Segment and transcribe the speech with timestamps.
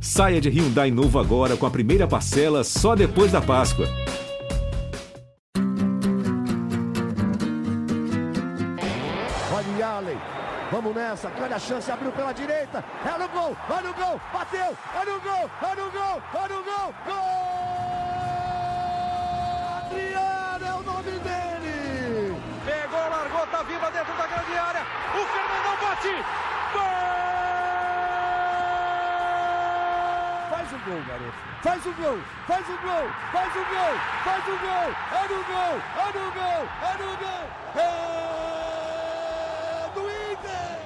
[0.00, 3.86] Saia de Hyundai novo agora com a primeira parcela só depois da Páscoa.
[9.52, 10.18] Olha Allen.
[10.70, 14.76] Vamos nessa, olha a chance, abriu pela direita, é no gol, olha o gol, bateu,
[14.98, 17.46] olha o gol, olha o gol, olha o gol, gol!
[19.78, 22.36] Adriano é o nome dele!
[22.64, 24.82] Pegou, largou, tá viva dentro da grande área,
[25.14, 26.14] o Fernandão bate,
[26.72, 27.06] gol!
[30.50, 31.36] Faz o gol, garoto.
[31.62, 34.94] Faz o gol, faz o gol, faz o gol, faz o gol.
[35.10, 37.44] É no gol, é no gol, é no gol.
[37.74, 37.86] É
[39.92, 40.02] do
[40.32, 40.78] Inter.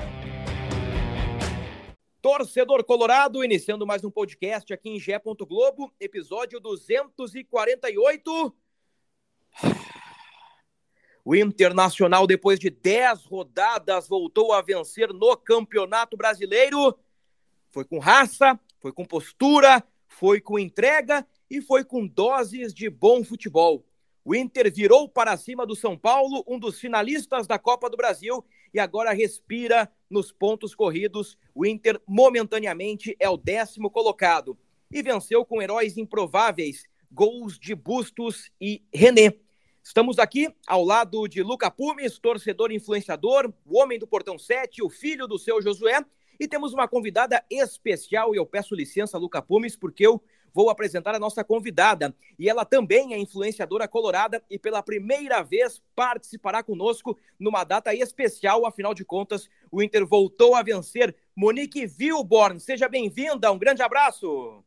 [2.22, 5.20] Torcedor Colorado, iniciando mais um podcast aqui em Gé.
[5.46, 8.56] Globo, episódio 248.
[11.22, 16.98] O Internacional, depois de 10 rodadas, voltou a vencer no Campeonato Brasileiro.
[17.68, 23.22] Foi com raça, foi com postura, foi com entrega e foi com doses de bom
[23.22, 23.84] futebol.
[24.24, 28.44] O Inter virou para cima do São Paulo, um dos finalistas da Copa do Brasil,
[28.72, 31.38] e agora respira nos pontos corridos.
[31.54, 34.58] O Inter, momentaneamente, é o décimo colocado.
[34.90, 39.34] E venceu com heróis improváveis, gols de Bustos e René.
[39.82, 44.90] Estamos aqui ao lado de Luca Pumes, torcedor influenciador, o homem do Portão 7, o
[44.90, 46.04] filho do seu Josué,
[46.40, 50.22] e temos uma convidada especial, e eu peço licença, Luca Pumes, porque eu
[50.54, 52.14] vou apresentar a nossa convidada.
[52.38, 58.66] E ela também é influenciadora colorada e pela primeira vez participará conosco numa data especial.
[58.66, 61.14] Afinal de contas, o Inter voltou a vencer.
[61.36, 63.52] Monique Vilborn, seja bem-vinda.
[63.52, 64.64] Um grande abraço.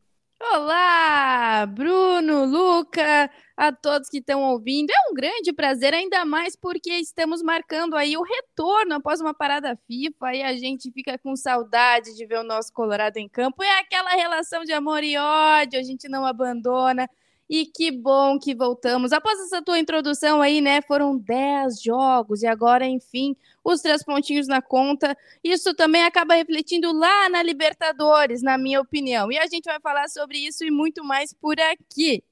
[0.52, 4.92] Olá, Bruno, Luca, a todos que estão ouvindo.
[4.92, 9.76] É um grande prazer, ainda mais porque estamos marcando aí o retorno após uma parada
[9.88, 13.64] FIFA e a gente fica com saudade de ver o nosso Colorado em campo.
[13.64, 17.08] É aquela relação de amor e ódio, a gente não abandona.
[17.50, 19.12] E que bom que voltamos.
[19.12, 20.82] Após essa tua introdução aí, né?
[20.82, 25.16] Foram 10 jogos e agora, enfim, os três pontinhos na conta.
[25.44, 29.32] Isso também acaba refletindo lá na Libertadores, na minha opinião.
[29.32, 32.24] E a gente vai falar sobre isso e muito mais por aqui.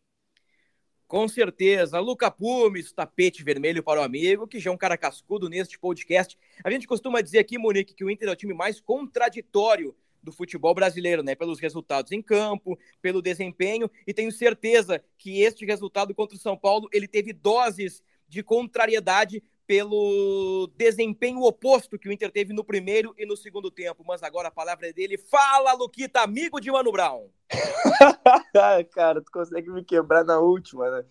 [1.12, 2.00] Com certeza.
[2.00, 6.38] Luca Pumes, tapete vermelho para o amigo, que já é um cara cascudo neste podcast.
[6.64, 9.94] A gente costuma dizer aqui, Monique, que o Inter é o time mais contraditório
[10.24, 11.36] do futebol brasileiro, né?
[11.36, 16.58] Pelos resultados em campo, pelo desempenho, e tenho certeza que este resultado contra o São
[16.58, 23.14] Paulo ele teve doses de contrariedade pelo desempenho oposto que o Inter teve no primeiro
[23.18, 24.04] e no segundo tempo.
[24.06, 25.18] Mas agora a palavra é dele.
[25.18, 27.30] Fala, Luquita, amigo de Mano Brown.
[28.92, 31.06] Cara, tu consegue me quebrar na última, né?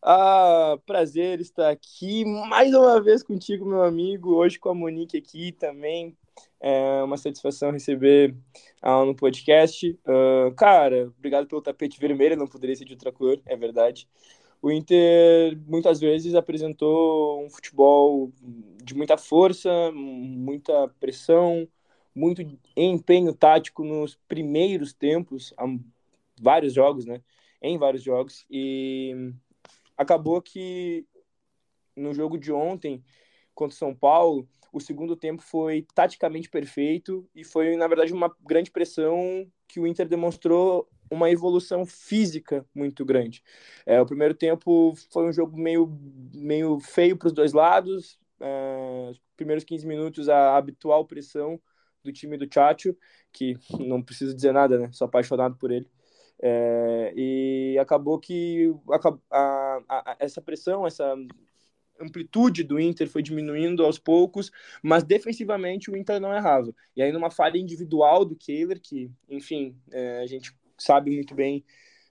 [0.00, 4.34] Ah, prazer estar aqui mais uma vez contigo, meu amigo.
[4.34, 6.16] Hoje com a Monique aqui também.
[6.64, 8.36] É uma satisfação receber
[8.80, 9.98] ela no podcast.
[10.06, 14.08] Uh, cara, obrigado pelo tapete vermelho, não poderia ser de outra cor, é verdade.
[14.62, 18.32] O Inter muitas vezes apresentou um futebol
[18.84, 21.68] de muita força, muita pressão,
[22.14, 22.42] muito
[22.76, 25.64] empenho tático nos primeiros tempos, há
[26.40, 27.20] vários jogos, né?
[27.60, 28.46] Em vários jogos.
[28.48, 29.32] E
[29.96, 31.04] acabou que
[31.96, 33.02] no jogo de ontem
[33.54, 38.34] contra o São Paulo, o segundo tempo foi taticamente perfeito e foi, na verdade, uma
[38.40, 43.42] grande pressão que o Inter demonstrou uma evolução física muito grande.
[43.84, 45.86] É, o primeiro tempo foi um jogo meio,
[46.34, 48.18] meio feio para os dois lados.
[48.40, 51.60] É, os primeiros 15 minutos, a habitual pressão
[52.02, 52.96] do time do Chacho,
[53.30, 54.90] que não preciso dizer nada, né?
[54.92, 55.86] Sou apaixonado por ele.
[56.40, 61.14] É, e acabou que a, a, a, essa pressão, essa
[62.00, 64.50] amplitude do Inter foi diminuindo aos poucos,
[64.82, 66.74] mas defensivamente o Inter não errava.
[66.96, 71.64] E aí numa falha individual do Kehler, que, enfim, é, a gente sabe muito bem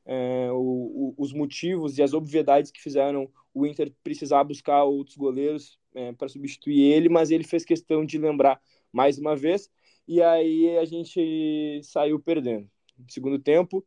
[0.06, 5.18] é, o, o, os motivos e as obviedades que fizeram o Inter precisar buscar outros
[5.18, 8.62] goleiros é, para substituir ele, mas ele fez questão de lembrar
[8.92, 9.70] mais uma vez,
[10.08, 12.70] e aí a gente saiu perdendo.
[12.98, 13.86] No segundo tempo,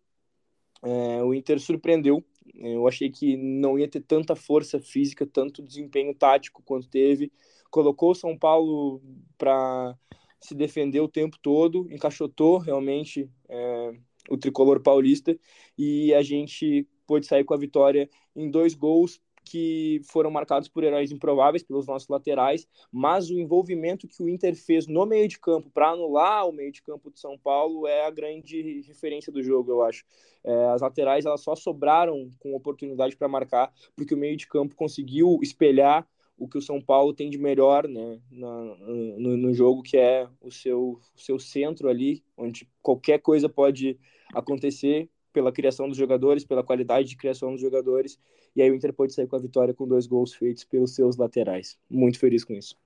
[0.82, 2.24] é, o Inter surpreendeu
[2.54, 7.32] eu achei que não ia ter tanta força física, tanto desempenho tático quanto teve.
[7.70, 9.02] Colocou o São Paulo
[9.38, 9.96] para
[10.40, 13.92] se defender o tempo todo, encaixotou realmente é,
[14.28, 15.38] o tricolor paulista
[15.76, 20.82] e a gente pôde sair com a vitória em dois gols que foram marcados por
[20.82, 25.38] heróis improváveis pelos nossos laterais, mas o envolvimento que o Inter fez no meio de
[25.38, 29.42] campo para anular o meio de campo de São Paulo é a grande referência do
[29.42, 30.04] jogo, eu acho.
[30.42, 34.74] É, as laterais elas só sobraram com oportunidade para marcar, porque o meio de campo
[34.74, 39.96] conseguiu espelhar o que o São Paulo tem de melhor né, no, no, jogo, que
[39.96, 43.98] é o seu, o seu centro ali, onde qualquer coisa pode
[44.32, 48.18] acontecer pela criação dos jogadores, pela qualidade de criação dos jogadores,
[48.56, 51.16] e aí o Inter pode sair com a vitória com dois gols feitos pelos seus
[51.16, 51.78] laterais.
[51.90, 52.76] Muito feliz com isso.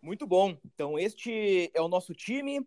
[0.00, 0.56] Muito bom.
[0.64, 2.66] Então, este é o nosso time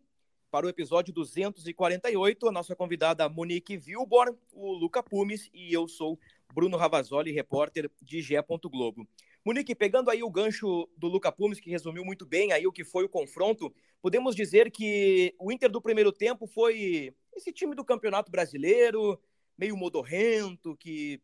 [0.50, 2.48] para o episódio 248.
[2.48, 6.20] A nossa convidada Monique Vilborn, o Luca Pumes e eu sou
[6.54, 8.44] Bruno Ravazoli, repórter de Gé.
[8.66, 9.08] Globo.
[9.46, 12.84] Monique, pegando aí o gancho do Luca Pumes, que resumiu muito bem aí o que
[12.84, 17.86] foi o confronto, podemos dizer que o Inter do primeiro tempo foi esse time do
[17.86, 19.20] Campeonato Brasileiro,
[19.58, 21.20] meio modorrento, que,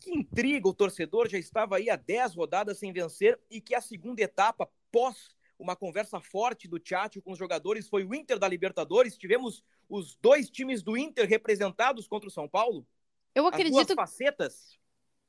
[0.00, 3.80] que intriga o torcedor, já estava aí há 10 rodadas sem vencer e que a
[3.80, 5.28] segunda etapa, pós
[5.60, 9.16] uma conversa forte do Tchatcho com os jogadores, foi o Inter da Libertadores.
[9.16, 12.86] Tivemos os dois times do Inter representados contra o São Paulo.
[13.34, 13.78] Eu acredito.
[13.78, 14.79] As duas facetas.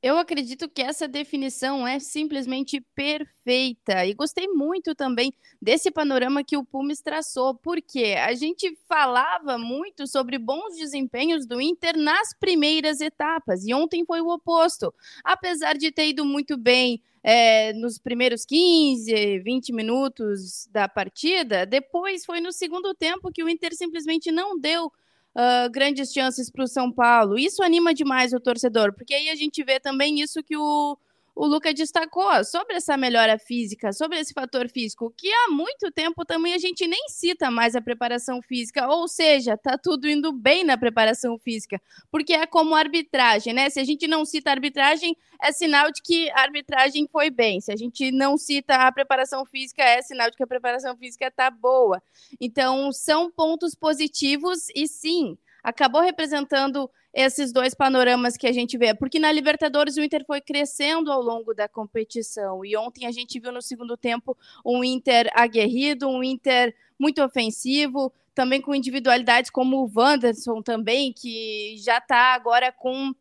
[0.02, 4.04] Eu acredito que essa definição é simplesmente perfeita.
[4.04, 10.08] E gostei muito também desse panorama que o Pumes traçou, porque a gente falava muito
[10.08, 14.92] sobre bons desempenhos do Inter nas primeiras etapas, e ontem foi o oposto.
[15.22, 22.24] Apesar de ter ido muito bem é, nos primeiros 15, 20 minutos da partida, depois
[22.24, 24.90] foi no segundo tempo que o Inter simplesmente não deu
[25.36, 27.38] uh, grandes chances para o São Paulo.
[27.38, 30.98] Isso anima demais o torcedor, porque aí a gente vê também isso que o,
[31.34, 36.24] o Luca destacou sobre essa melhora física, sobre esse fator físico, que há muito tempo
[36.24, 40.62] também a gente nem cita mais a preparação física, ou seja, tá tudo indo bem
[40.62, 41.80] na preparação física,
[42.10, 43.70] porque é como arbitragem, né?
[43.70, 47.60] Se a gente não cita a arbitragem, é sinal de que a arbitragem foi bem.
[47.60, 51.30] Se a gente não cita a preparação física, é sinal de que a preparação física
[51.30, 52.02] tá boa.
[52.40, 58.94] Então, são pontos positivos e sim, acabou representando esses dois panoramas que a gente vê,
[58.94, 62.64] porque na Libertadores o Inter foi crescendo ao longo da competição.
[62.64, 68.12] E ontem a gente viu no segundo tempo um Inter aguerrido, um Inter muito ofensivo,
[68.34, 73.12] também com individualidades como o Wanderson também, que já está agora com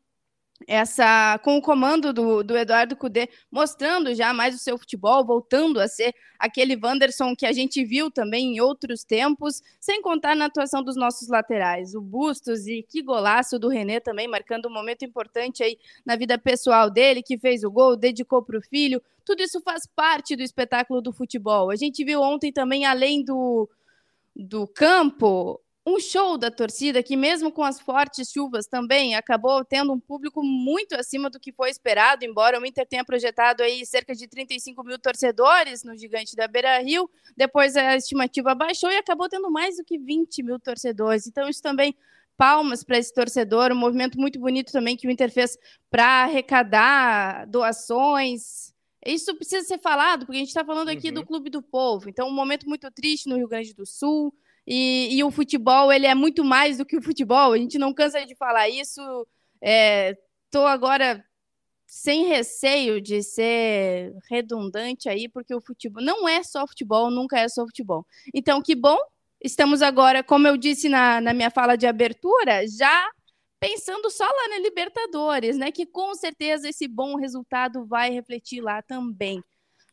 [0.67, 5.79] essa com o comando do, do Eduardo Cudê, mostrando já mais o seu futebol, voltando
[5.79, 10.45] a ser aquele Wanderson que a gente viu também em outros tempos, sem contar na
[10.45, 15.05] atuação dos nossos laterais, o Bustos e que golaço do René também, marcando um momento
[15.05, 19.41] importante aí na vida pessoal dele, que fez o gol, dedicou para o filho, tudo
[19.41, 21.69] isso faz parte do espetáculo do futebol.
[21.69, 23.69] A gente viu ontem também, além do,
[24.35, 29.91] do campo, um show da torcida que, mesmo com as fortes chuvas, também acabou tendo
[29.91, 34.13] um público muito acima do que foi esperado, embora o Inter tenha projetado aí cerca
[34.13, 37.09] de 35 mil torcedores no gigante da Beira Rio.
[37.35, 41.25] Depois a estimativa baixou e acabou tendo mais do que 20 mil torcedores.
[41.27, 41.95] Então, isso também.
[42.37, 45.55] Palmas para esse torcedor, um movimento muito bonito também que o Inter fez
[45.91, 48.71] para arrecadar doações,
[49.05, 51.15] isso precisa ser falado, porque a gente está falando aqui uhum.
[51.15, 52.07] do Clube do Povo.
[52.07, 54.33] Então, um momento muito triste no Rio Grande do Sul.
[54.65, 57.53] E, e, o futebol, ele é muito mais do que o futebol.
[57.53, 59.01] A gente não cansa de falar isso.
[59.61, 61.23] Estou é, agora
[61.87, 67.49] sem receio de ser redundante aí, porque o futebol não é só futebol, nunca é
[67.49, 68.05] só futebol.
[68.33, 68.97] Então, que bom.
[69.43, 73.09] Estamos agora, como eu disse na, na minha fala de abertura, já
[73.59, 75.71] pensando só lá na Libertadores, né?
[75.71, 79.43] Que com certeza esse bom resultado vai refletir lá também.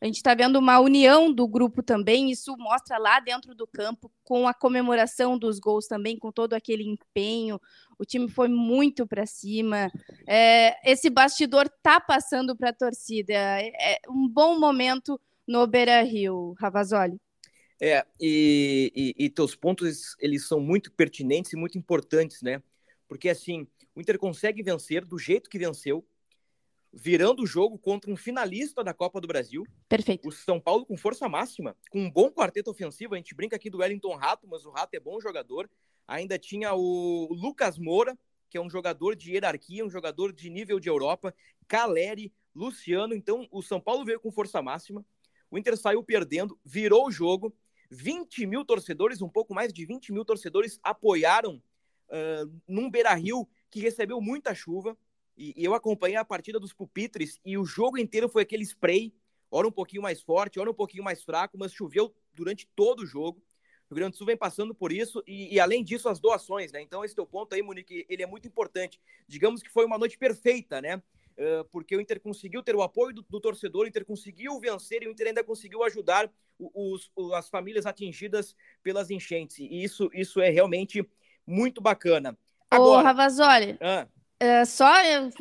[0.00, 4.10] A gente está vendo uma união do grupo também, isso mostra lá dentro do campo,
[4.22, 7.60] com a comemoração dos gols também, com todo aquele empenho.
[7.98, 9.90] O time foi muito para cima.
[10.26, 13.32] É, esse bastidor tá passando para a torcida.
[13.32, 17.18] É, é um bom momento no Beira Rio, Ravazoli.
[17.80, 22.62] É, e, e, e teus pontos eles são muito pertinentes e muito importantes, né?
[23.08, 26.04] Porque assim, o Inter consegue vencer do jeito que venceu,
[26.92, 29.64] virando o jogo contra um finalista da Copa do Brasil.
[29.88, 30.28] Perfeito.
[30.28, 33.14] O São Paulo com força máxima, com um bom quarteto ofensivo.
[33.14, 35.70] A gente brinca aqui do Wellington Rato, mas o Rato é bom jogador.
[36.06, 38.18] Ainda tinha o Lucas Moura,
[38.48, 41.34] que é um jogador de hierarquia, um jogador de nível de Europa.
[41.66, 43.14] Caleri, Luciano.
[43.14, 45.04] Então, o São Paulo veio com força máxima.
[45.50, 47.54] O Inter saiu perdendo, virou o jogo.
[47.90, 51.62] 20 mil torcedores, um pouco mais de 20 mil torcedores apoiaram
[52.08, 54.96] uh, num Beira Rio que recebeu muita chuva.
[55.38, 59.14] E, e eu acompanhei a partida dos pupitres e o jogo inteiro foi aquele spray,
[59.48, 63.06] hora um pouquinho mais forte, hora um pouquinho mais fraco, mas choveu durante todo o
[63.06, 63.40] jogo.
[63.88, 66.72] O Rio Grande do Sul vem passando por isso e, e, além disso as doações,
[66.72, 66.82] né?
[66.82, 69.00] Então esse teu ponto aí, Monique, ele é muito importante.
[69.26, 70.96] Digamos que foi uma noite perfeita, né?
[70.96, 75.04] Uh, porque o Inter conseguiu ter o apoio do, do, torcedor, o Inter conseguiu vencer
[75.04, 76.28] e o Inter ainda conseguiu ajudar
[76.58, 79.58] os, os, as famílias atingidas pelas enchentes.
[79.60, 81.08] E isso, isso é realmente
[81.46, 82.36] muito bacana.
[82.68, 84.08] Agora, Ô, Ravazoli, ah.
[84.40, 84.92] É, só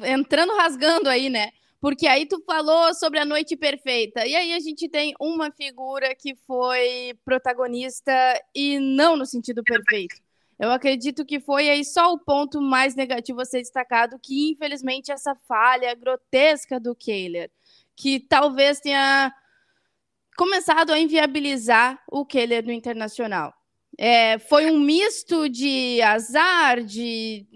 [0.04, 1.52] entrando rasgando aí, né?
[1.80, 4.26] Porque aí tu falou sobre a noite perfeita.
[4.26, 8.12] E aí a gente tem uma figura que foi protagonista
[8.56, 10.16] e não no sentido perfeito.
[10.60, 15.12] Eu acredito que foi aí só o ponto mais negativo a ser destacado, que infelizmente
[15.12, 17.52] essa falha grotesca do Kehler,
[17.96, 19.32] que talvez tenha
[20.36, 23.54] começado a inviabilizar o Kehler no internacional.
[24.00, 27.48] É, foi um misto de azar, de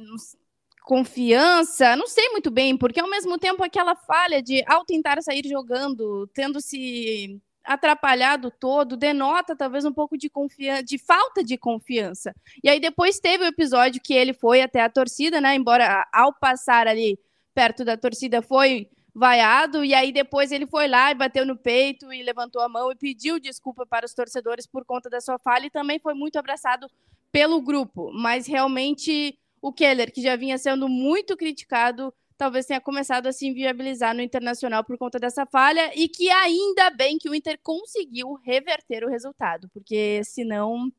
[0.83, 5.47] confiança, não sei muito bem, porque ao mesmo tempo aquela falha de ao tentar sair
[5.47, 12.33] jogando, tendo se atrapalhado todo, denota talvez um pouco de confiança, de falta de confiança.
[12.63, 15.55] E aí depois teve o episódio que ele foi até a torcida, né?
[15.55, 17.19] Embora ao passar ali
[17.53, 22.13] perto da torcida foi vaiado, e aí depois ele foi lá e bateu no peito
[22.13, 25.65] e levantou a mão e pediu desculpa para os torcedores por conta da sua falha
[25.65, 26.87] e também foi muito abraçado
[27.29, 33.27] pelo grupo, mas realmente o Keller, que já vinha sendo muito criticado, talvez tenha começado
[33.27, 37.35] a se inviabilizar no internacional por conta dessa falha e que ainda bem que o
[37.35, 40.91] Inter conseguiu reverter o resultado, porque senão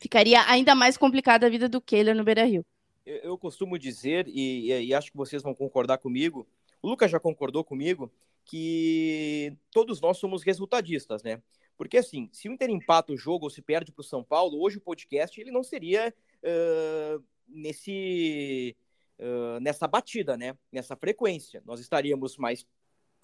[0.00, 2.64] ficaria ainda mais complicada a vida do Keller no Beira-Rio.
[3.04, 6.48] Eu, eu, costumo dizer, e, e acho que vocês vão concordar comigo,
[6.80, 8.10] o Lucas já concordou comigo
[8.44, 11.42] que todos nós somos resultadistas, né?
[11.76, 14.62] Porque assim, se o Inter empata o jogo ou se perde para o São Paulo,
[14.62, 18.76] hoje o podcast ele não seria uh, nesse
[19.18, 20.56] uh, nessa batida, né?
[20.72, 22.62] Nessa frequência, nós estaríamos mais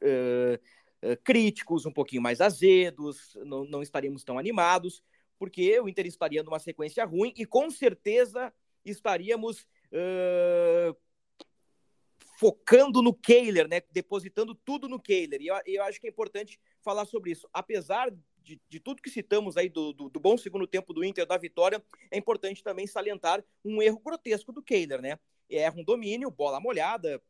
[0.02, 5.02] uh, críticos, um pouquinho mais azedos, não, não estaríamos tão animados,
[5.38, 8.52] porque o Inter estaria numa sequência ruim e com certeza
[8.85, 9.66] estaríamos
[12.38, 13.80] focando no Kehler, né?
[13.90, 15.40] Depositando tudo no Kehler.
[15.40, 17.49] E eu, eu, acho que é importante falar sobre isso.
[17.52, 18.12] Apesar
[18.46, 21.36] de, de tudo que citamos aí do, do, do, bom segundo tempo do Inter, da
[21.36, 25.18] vitória, é importante também salientar um erro grotesco do Kehler, né?
[25.50, 27.20] Erra um domínio, bola molhada.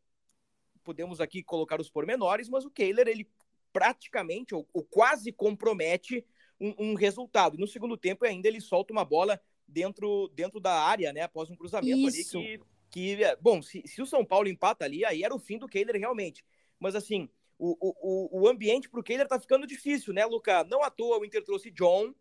[0.84, 3.28] Podemos aqui colocar os pormenores, mas o Kehler, ele
[3.72, 6.24] praticamente ou, ou quase compromete
[6.60, 7.56] um, um, resultado.
[7.56, 11.22] No segundo tempo, ainda ele solta uma bola dentro, dentro da área, né?
[11.22, 12.38] Após um cruzamento Isso.
[12.38, 15.38] ali que que, é, bom, se, se o São Paulo empata ali, aí era o
[15.38, 16.44] fim do Kehler realmente.
[16.78, 17.28] Mas assim,
[17.58, 20.64] o, o, o ambiente para o Kehler tá ficando difícil, né, Luca?
[20.64, 22.14] Não à toa o Inter trouxe John,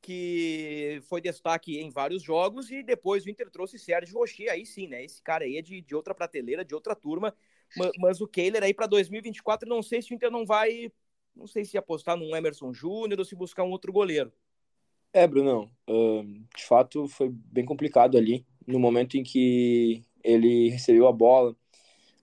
[0.00, 4.86] que foi destaque em vários jogos, e depois o Inter trouxe Sérgio Rocher, aí sim,
[4.86, 5.04] né?
[5.04, 7.34] Esse cara aí é de, de outra prateleira, de outra turma.
[7.76, 10.90] Mas, mas o Kehler aí para 2024, não sei se o Inter não vai,
[11.36, 14.32] não sei se apostar num Emerson Júnior ou se buscar um outro goleiro.
[15.12, 16.22] É, Bruno, uh,
[16.56, 21.56] de fato foi bem complicado ali, no momento em que ele recebeu a bola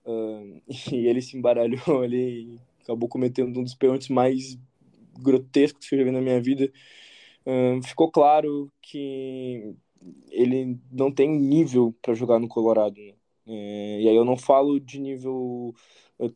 [0.94, 4.58] e ele se embaralhou ali acabou cometendo um dos pênaltis mais
[5.20, 6.72] grotescos que eu já vi na minha vida.
[7.46, 9.76] Uh, ficou claro que
[10.30, 13.02] ele não tem nível para jogar no Colorado.
[13.02, 13.14] Né?
[13.48, 15.74] É, e aí eu não falo de nível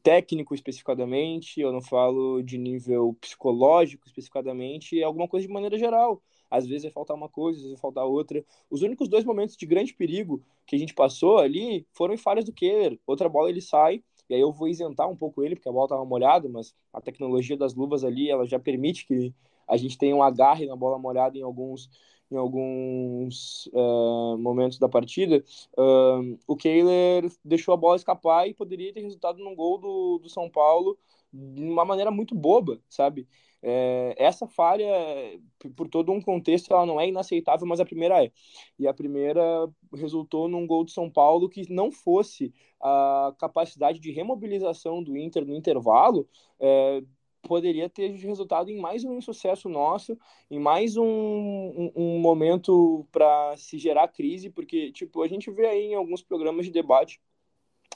[0.04, 6.22] técnico especificadamente, eu não falo de nível psicológico especificadamente, é alguma coisa de maneira geral.
[6.50, 8.44] Às vezes vai faltar uma coisa, às vezes vai faltar outra.
[8.70, 12.46] Os únicos dois momentos de grande perigo que a gente passou ali foram em falhas
[12.46, 13.00] do Keller.
[13.06, 15.86] Outra bola ele sai, e aí eu vou isentar um pouco ele, porque a bola
[15.86, 19.34] estava molhada, mas a tecnologia das luvas ali, ela já permite que
[19.68, 21.89] a gente tenha um agarre na bola molhada em alguns
[22.32, 25.44] em alguns uh, momentos da partida,
[25.77, 30.29] uh, o Kehler deixou a bola escapar e poderia ter resultado num gol do, do
[30.29, 30.96] São Paulo
[31.34, 33.27] de uma maneira muito boba, sabe?
[33.62, 34.88] É, essa falha,
[35.75, 38.32] por todo um contexto, ela não é inaceitável, mas a primeira é.
[38.78, 39.42] E a primeira
[39.94, 45.46] resultou num gol de São Paulo que não fosse a capacidade de remobilização do Inter
[45.46, 46.28] no intervalo,
[46.60, 47.01] é,
[47.42, 50.18] poderia ter resultado em mais um insucesso nosso,
[50.50, 55.68] em mais um, um, um momento para se gerar crise, porque tipo a gente vê
[55.68, 57.20] aí em alguns programas de debate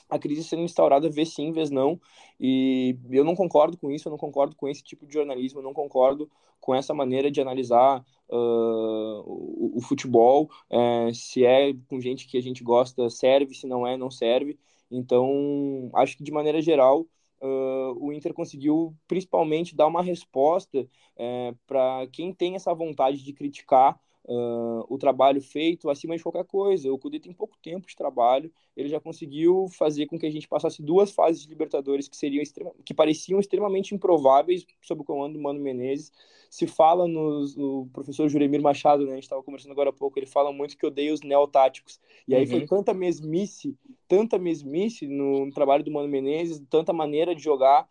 [0.09, 1.99] a crise sendo instaurada vez sim, vez não,
[2.39, 5.63] e eu não concordo com isso, eu não concordo com esse tipo de jornalismo, eu
[5.63, 6.29] não concordo
[6.59, 12.37] com essa maneira de analisar uh, o, o, futebol, uh, se é com gente que
[12.37, 14.57] a gente gosta, serve, se não é, não serve,
[14.89, 17.05] então acho que de maneira geral
[17.45, 23.33] Uh, o Inter conseguiu principalmente dar uma resposta é, para quem tem essa vontade de
[23.33, 26.91] criticar uh, o trabalho feito acima de qualquer coisa.
[26.91, 30.47] O Cudê tem pouco tempo de trabalho, ele já conseguiu fazer com que a gente
[30.47, 32.43] passasse duas fases de Libertadores que seriam
[32.83, 36.11] que pareciam extremamente improváveis sob o comando do Mano Menezes.
[36.49, 40.19] Se fala no, no professor Juremir Machado, né, a gente estava conversando agora há pouco,
[40.19, 41.99] ele fala muito que odeia os neotáticos.
[42.27, 42.49] E aí uhum.
[42.49, 43.75] foi tanta mesmice,
[44.07, 47.89] tanta mesmice no, no trabalho do Mano Menezes, tanta maneira de jogar,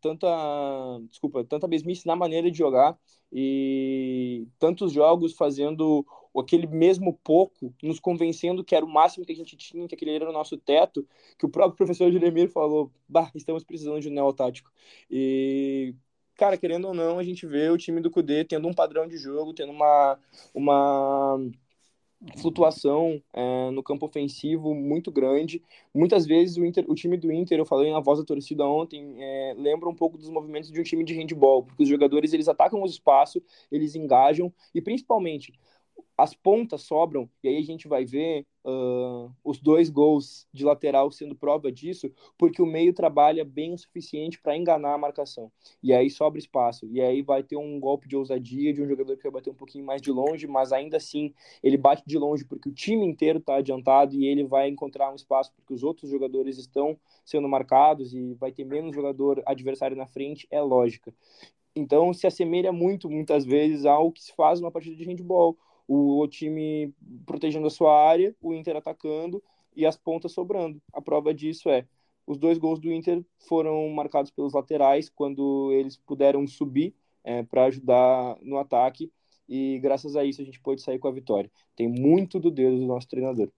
[0.00, 0.26] tanta,
[1.08, 2.98] desculpa, tanta mesmice na maneira de jogar
[3.32, 6.06] e tantos jogos fazendo
[6.38, 10.12] aquele mesmo pouco, nos convencendo que era o máximo que a gente tinha, que aquele
[10.12, 11.06] era o nosso teto,
[11.38, 14.70] que o próprio professor Julemir falou, bah, estamos precisando de um neotático.
[15.10, 15.94] E,
[16.36, 19.16] cara, querendo ou não, a gente vê o time do Cudê tendo um padrão de
[19.18, 20.18] jogo, tendo uma,
[20.54, 21.38] uma
[22.36, 25.62] flutuação é, no campo ofensivo muito grande.
[25.94, 29.14] Muitas vezes o, Inter, o time do Inter, eu falei na voz da torcida ontem,
[29.18, 32.48] é, lembra um pouco dos movimentos de um time de handball, porque os jogadores eles
[32.48, 35.52] atacam o espaço, eles engajam e principalmente
[36.16, 41.12] as pontas sobram, e aí a gente vai ver uh, os dois gols de lateral
[41.12, 45.50] sendo prova disso, porque o meio trabalha bem o suficiente para enganar a marcação.
[45.80, 46.86] E aí sobra espaço.
[46.86, 49.54] E aí vai ter um golpe de ousadia de um jogador que vai bater um
[49.54, 53.38] pouquinho mais de longe, mas ainda assim ele bate de longe porque o time inteiro
[53.38, 58.12] está adiantado e ele vai encontrar um espaço porque os outros jogadores estão sendo marcados
[58.12, 61.14] e vai ter menos jogador adversário na frente, é lógica.
[61.76, 65.56] Então se assemelha muito, muitas vezes, ao que se faz numa partida de handball
[65.88, 66.94] o, o time
[67.26, 69.42] protegendo a sua área, o Inter atacando
[69.74, 70.80] e as pontas sobrando.
[70.92, 71.86] A prova disso é
[72.26, 77.64] os dois gols do Inter foram marcados pelos laterais quando eles puderam subir é, para
[77.64, 79.10] ajudar no ataque
[79.48, 81.50] e graças a isso a gente pôde sair com a vitória.
[81.74, 83.50] Tem muito do dedo do nosso treinador.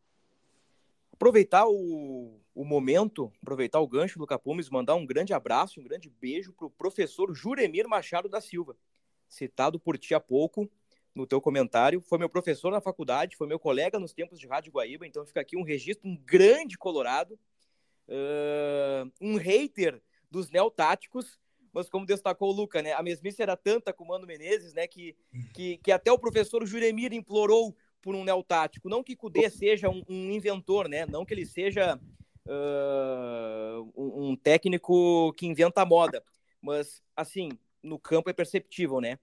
[1.12, 6.08] Aproveitar o, o momento, aproveitar o gancho do Capumes, mandar um grande abraço, um grande
[6.08, 8.76] beijo para o professor Juremir Machado da Silva,
[9.28, 10.70] citado por ti há pouco,
[11.14, 12.00] no teu comentário.
[12.00, 15.40] Foi meu professor na faculdade, foi meu colega nos tempos de Rádio Guaíba, então fica
[15.40, 17.38] aqui um registro, um grande colorado,
[18.08, 20.00] uh, um hater
[20.30, 21.38] dos neotáticos,
[21.72, 24.86] mas como destacou o Luca, né, a mesmice era tanta com o Mano Menezes, né,
[24.86, 25.16] que,
[25.54, 28.88] que, que até o professor Juremir implorou por um neotático.
[28.88, 31.98] Não que Cudê seja um, um inventor, né, não que ele seja
[32.46, 36.24] uh, um, um técnico que inventa moda,
[36.60, 37.50] mas, assim,
[37.82, 39.18] no campo é perceptível, né?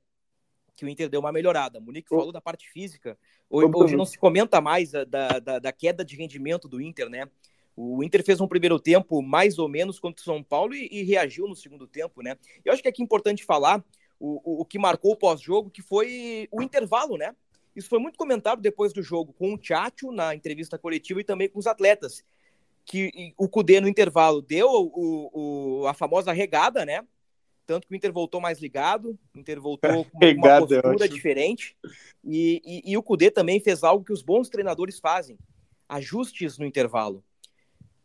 [0.77, 1.79] Que o Inter deu uma melhorada.
[1.79, 3.17] Munique falou da parte física.
[3.49, 7.27] Hoje, hoje não se comenta mais da, da, da, queda de rendimento do Inter, né?
[7.75, 11.03] O Inter fez um primeiro tempo mais ou menos contra o São Paulo e, e
[11.03, 12.37] reagiu no segundo tempo, né?
[12.63, 13.83] Eu acho que aqui é importante falar
[14.19, 17.35] o, o, o que marcou o pós-jogo, que foi o intervalo, né?
[17.75, 21.49] Isso foi muito comentado depois do jogo com o Tchatcho na entrevista coletiva e também
[21.49, 22.23] com os atletas.
[22.85, 27.03] Que o Cudê no intervalo deu o, o, a famosa regada, né?
[27.67, 31.75] Tanto que o Inter voltou mais ligado, o Inter voltou com uma postura diferente,
[32.23, 35.37] e, e, e o Cudê também fez algo que os bons treinadores fazem,
[35.87, 37.23] ajustes no intervalo.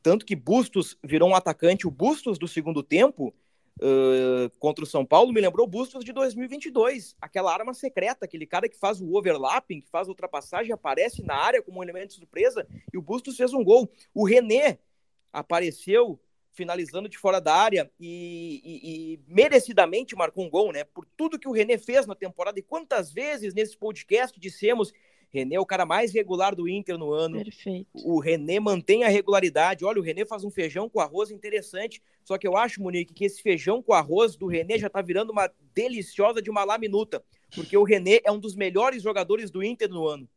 [0.02, 3.32] Tanto que Bustos virou um atacante, o Bustos do segundo tempo,
[3.80, 8.68] uh, contra o São Paulo, me lembrou Bustos de 2022, aquela arma secreta, aquele cara
[8.68, 12.14] que faz o overlapping, que faz a ultrapassagem, aparece na área como um elemento de
[12.14, 13.88] surpresa, e o Bustos fez um gol.
[14.12, 14.80] O René
[15.32, 16.20] apareceu
[16.52, 20.84] finalizando de fora da área e, e, e, merecidamente marcou um gol, né?
[20.84, 24.92] Por tudo que o René fez na temporada e quantas vezes nesse podcast dissemos
[25.32, 27.42] René é o cara mais regular do Inter no ano.
[27.42, 27.88] Perfeito.
[27.94, 29.82] O René mantém a regularidade.
[29.82, 32.02] Olha, o René faz um feijão com arroz interessante.
[32.22, 35.30] Só que eu acho, Monique, que esse feijão com arroz do René já tá virando
[35.30, 37.24] uma deliciosa de uma lá minuta.
[37.54, 40.28] Porque o René é um dos melhores jogadores do Inter no ano.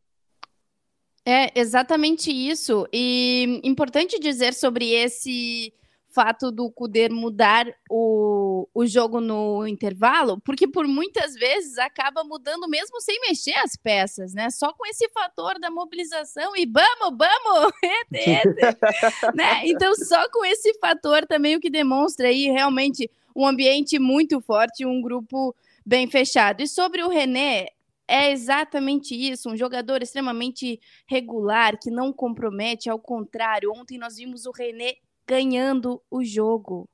[1.26, 2.88] É exatamente isso.
[2.90, 5.74] E importante dizer sobre esse
[6.16, 12.66] fato do Cuder mudar o, o jogo no intervalo, porque por muitas vezes acaba mudando
[12.66, 14.48] mesmo sem mexer as peças, né?
[14.48, 17.70] Só com esse fator da mobilização e vamos, vamos,
[19.36, 19.60] né?
[19.66, 24.86] Então, só com esse fator também o que demonstra aí realmente um ambiente muito forte,
[24.86, 26.62] um grupo bem fechado.
[26.62, 27.68] E sobre o René,
[28.08, 33.70] é exatamente isso, um jogador extremamente regular, que não compromete, ao contrário.
[33.76, 34.94] Ontem nós vimos o René
[35.26, 36.88] ganhando o jogo.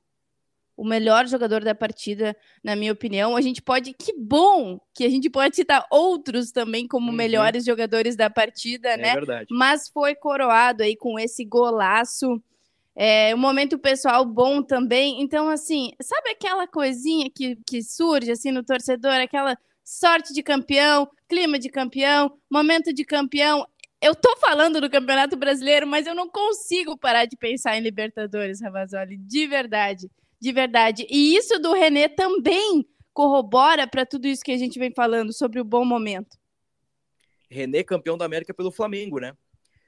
[0.75, 3.35] O melhor jogador da partida, na minha opinião.
[3.35, 3.93] A gente pode.
[3.93, 7.15] Que bom que a gente pode citar outros também como uhum.
[7.15, 9.13] melhores jogadores da partida, é né?
[9.13, 9.47] Verdade.
[9.51, 12.41] Mas foi coroado aí com esse golaço.
[12.95, 15.21] É, um momento pessoal bom também.
[15.21, 21.07] Então, assim, sabe aquela coisinha que, que surge assim no torcedor, aquela sorte de campeão,
[21.27, 23.67] clima de campeão, momento de campeão
[24.03, 28.61] eu tô falando do Campeonato Brasileiro, mas eu não consigo parar de pensar em Libertadores,
[28.61, 30.11] Ravazoli, de verdade,
[30.41, 31.07] de verdade.
[31.09, 35.59] E isso do René também corrobora para tudo isso que a gente vem falando sobre
[35.61, 36.37] o bom momento.
[37.49, 39.33] René campeão da América pelo Flamengo, né?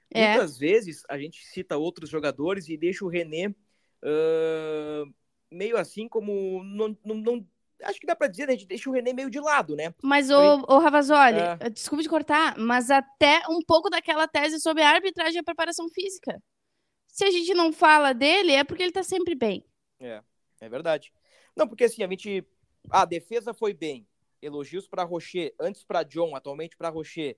[0.10, 0.30] É.
[0.30, 5.14] Muitas vezes a gente cita outros jogadores e deixa o René uh,
[5.52, 7.48] meio assim como não, não, não
[7.84, 8.54] acho que dá pra dizer, né?
[8.54, 9.94] A gente deixa o René meio de lado, né?
[10.02, 11.70] Mas, o, o Ravazoli, é...
[11.70, 15.88] desculpa de cortar, mas até um pouco daquela tese sobre a arbitragem e a preparação
[15.90, 16.42] física.
[17.08, 19.66] Se a gente não fala dele, é porque ele tá sempre bem.
[20.00, 20.22] É,
[20.60, 21.14] é verdade.
[21.56, 22.46] Não, porque assim, a gente.
[22.90, 24.06] a defesa foi bem.
[24.42, 27.38] Elogios para Rocher, antes para John, atualmente para Rocher.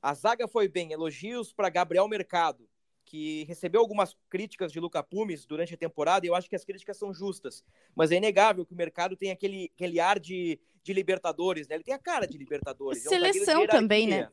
[0.00, 2.68] A zaga foi bem, elogios para Gabriel Mercado,
[3.06, 6.64] que recebeu algumas críticas de Luca Pumes durante a temporada, e eu acho que as
[6.64, 7.64] críticas são justas.
[7.94, 11.76] Mas é inegável que o mercado tem aquele, aquele ar de, de Libertadores, né?
[11.76, 13.04] Ele tem a cara de Libertadores.
[13.04, 14.28] Seleção é um também, né?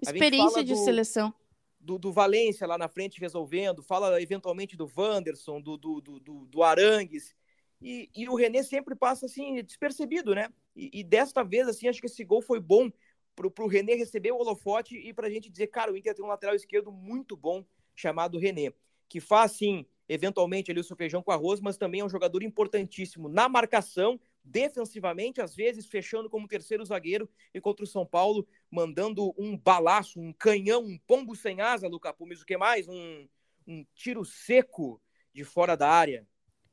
[0.00, 1.34] Experiência de do, seleção.
[1.80, 6.62] Do, do Valência lá na frente resolvendo, fala eventualmente do Wanderson, do, do, do, do
[6.62, 7.34] Arangues.
[7.80, 10.50] E, e, o René sempre passa assim, despercebido, né?
[10.76, 12.92] E, e, desta vez, assim, acho que esse gol foi bom
[13.34, 16.28] pro, pro René receber o holofote e pra gente dizer, cara, o Inter tem um
[16.28, 18.72] lateral esquerdo muito bom chamado René,
[19.08, 22.42] que faz, sim, eventualmente ali o seu feijão com arroz, mas também é um jogador
[22.42, 28.46] importantíssimo na marcação, defensivamente, às vezes fechando como terceiro zagueiro e contra o São Paulo,
[28.70, 32.88] mandando um balaço, um canhão, um pombo sem asa, Luca Pumes, o que mais?
[32.88, 33.28] Um,
[33.66, 35.00] um tiro seco
[35.32, 36.26] de fora da área,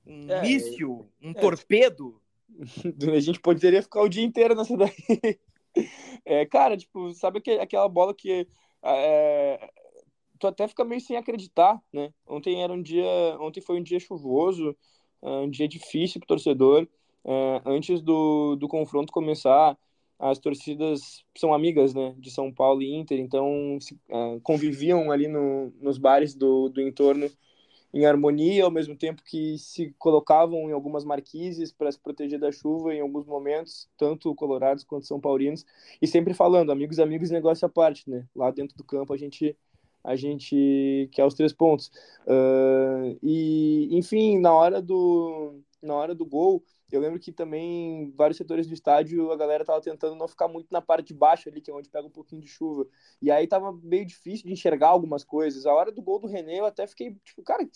[0.04, 2.20] um é, míssil, um é, torpedo.
[3.14, 4.92] A gente poderia ficar o dia inteiro nessa daí.
[6.26, 8.48] É, cara, tipo, sabe aquela bola que
[8.84, 9.70] é,
[10.40, 12.14] tu até fica meio sem acreditar, né?
[12.28, 13.06] Ontem era um dia,
[13.40, 14.76] ontem foi um dia chuvoso,
[15.22, 16.88] é, um dia difícil pro torcedor.
[17.26, 19.78] É, antes do, do confronto começar,
[20.20, 25.28] as torcidas são amigas, né, de São Paulo e Inter, então se, é, conviviam ali
[25.28, 27.30] no, nos bares do, do entorno
[27.94, 32.52] em harmonia, ao mesmo tempo que se colocavam em algumas marquises para se proteger da
[32.52, 35.66] chuva em alguns momentos, tanto colorados quanto são paulinos,
[36.02, 38.26] e sempre falando, amigos, amigos, negócio à parte, né?
[38.36, 39.56] Lá dentro do campo a gente
[40.08, 41.92] a gente quer os três pontos.
[42.26, 48.38] Uh, e, enfim, na hora do na hora do gol, eu lembro que também vários
[48.38, 51.60] setores do estádio a galera tava tentando não ficar muito na parte de baixo ali,
[51.60, 52.88] que é onde pega um pouquinho de chuva.
[53.22, 55.66] E aí tava meio difícil de enxergar algumas coisas.
[55.66, 57.68] A hora do gol do René eu até fiquei, tipo, cara,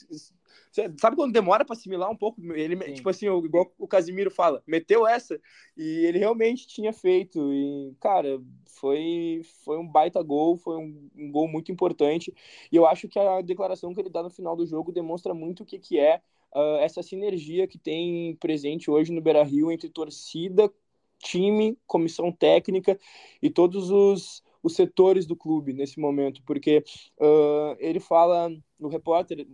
[0.71, 2.41] sabe quando demora para assimilar um pouco?
[2.53, 2.93] Ele, Sim.
[2.93, 5.39] tipo assim, igual o Casimiro fala, meteu essa
[5.75, 7.51] e ele realmente tinha feito.
[7.53, 12.33] E, cara, foi, foi um baita gol, foi um, um gol muito importante.
[12.71, 15.63] E eu acho que a declaração que ele dá no final do jogo demonstra muito
[15.63, 16.21] o que, que é
[16.53, 20.71] uh, essa sinergia que tem presente hoje no Beira Rio entre torcida,
[21.19, 22.99] time, comissão técnica
[23.41, 26.83] e todos os, os setores do clube nesse momento, porque
[27.19, 29.45] uh, ele fala no repórter,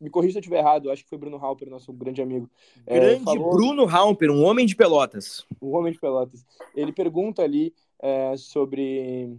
[0.00, 2.50] me corrija se eu estiver errado, acho que foi Bruno Halper, nosso grande amigo.
[2.86, 5.46] É, grande é, falou, Bruno Halper, um homem de pelotas.
[5.60, 6.44] Um homem de pelotas.
[6.74, 9.36] Ele pergunta ali é, sobre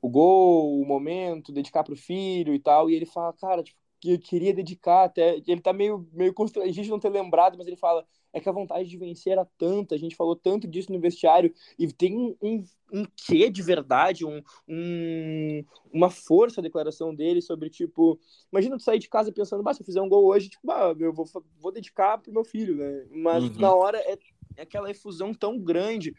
[0.00, 3.78] o gol, o momento, dedicar para o filho e tal, e ele fala, cara, tipo,
[4.00, 5.40] que eu queria dedicar até.
[5.46, 8.88] Ele tá meio, meio constrangido não ter lembrado, mas ele fala: é que a vontade
[8.88, 12.64] de vencer era tanta, a gente falou tanto disso no vestiário, e tem um, um,
[12.92, 18.18] um quê de verdade, um, um, uma força a declaração dele sobre, tipo,
[18.52, 20.94] imagina tu sair de casa pensando, bah, se eu fizer um gol hoje, tipo, bah,
[20.98, 21.26] eu vou,
[21.58, 23.06] vou dedicar pro meu filho, né?
[23.10, 23.58] Mas uhum.
[23.58, 24.18] na hora é,
[24.56, 26.14] é aquela efusão tão grande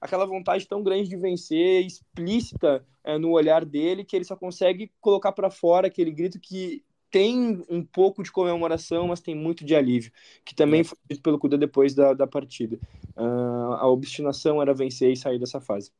[0.00, 4.92] aquela vontade tão grande de vencer, explícita é, no olhar dele, que ele só consegue
[5.00, 9.72] colocar para fora aquele grito que tem um pouco de comemoração, mas tem muito de
[9.76, 10.10] alívio,
[10.44, 10.84] que também é.
[10.84, 12.76] foi dito pelo Cuda depois da, da partida.
[13.16, 15.92] Uh, a obstinação era vencer e sair dessa fase.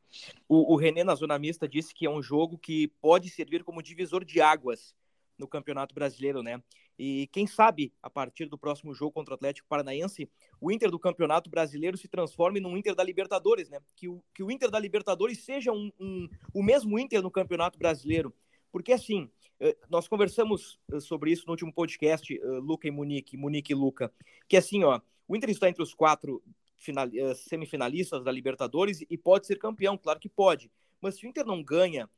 [0.49, 3.81] O, o René, na zona mista, disse que é um jogo que pode servir como
[3.81, 4.93] divisor de águas
[5.39, 6.61] no Campeonato Brasileiro, né?
[6.99, 10.29] E quem sabe, a partir do próximo jogo contra o Atlético Paranaense,
[10.61, 13.79] o Inter do Campeonato Brasileiro se transforme num Inter da Libertadores, né?
[13.95, 17.79] Que o, que o Inter da Libertadores seja um, um, o mesmo Inter no Campeonato
[17.79, 18.35] Brasileiro.
[18.73, 19.31] Porque, assim,
[19.89, 24.13] nós conversamos eh, sobre isso no último podcast, eh, Luca e Munique, Munique e Luca,
[24.49, 26.43] que assim, ó, o Inter está entre os quatro
[26.77, 30.71] final, semifinalistas da Libertadores e pode ser campeão, claro que pode.
[31.01, 32.09] Mas se o Inter não ganha,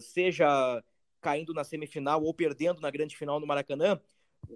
[0.00, 0.82] seja
[1.20, 4.00] caindo na semifinal ou perdendo na grande final no Maracanã,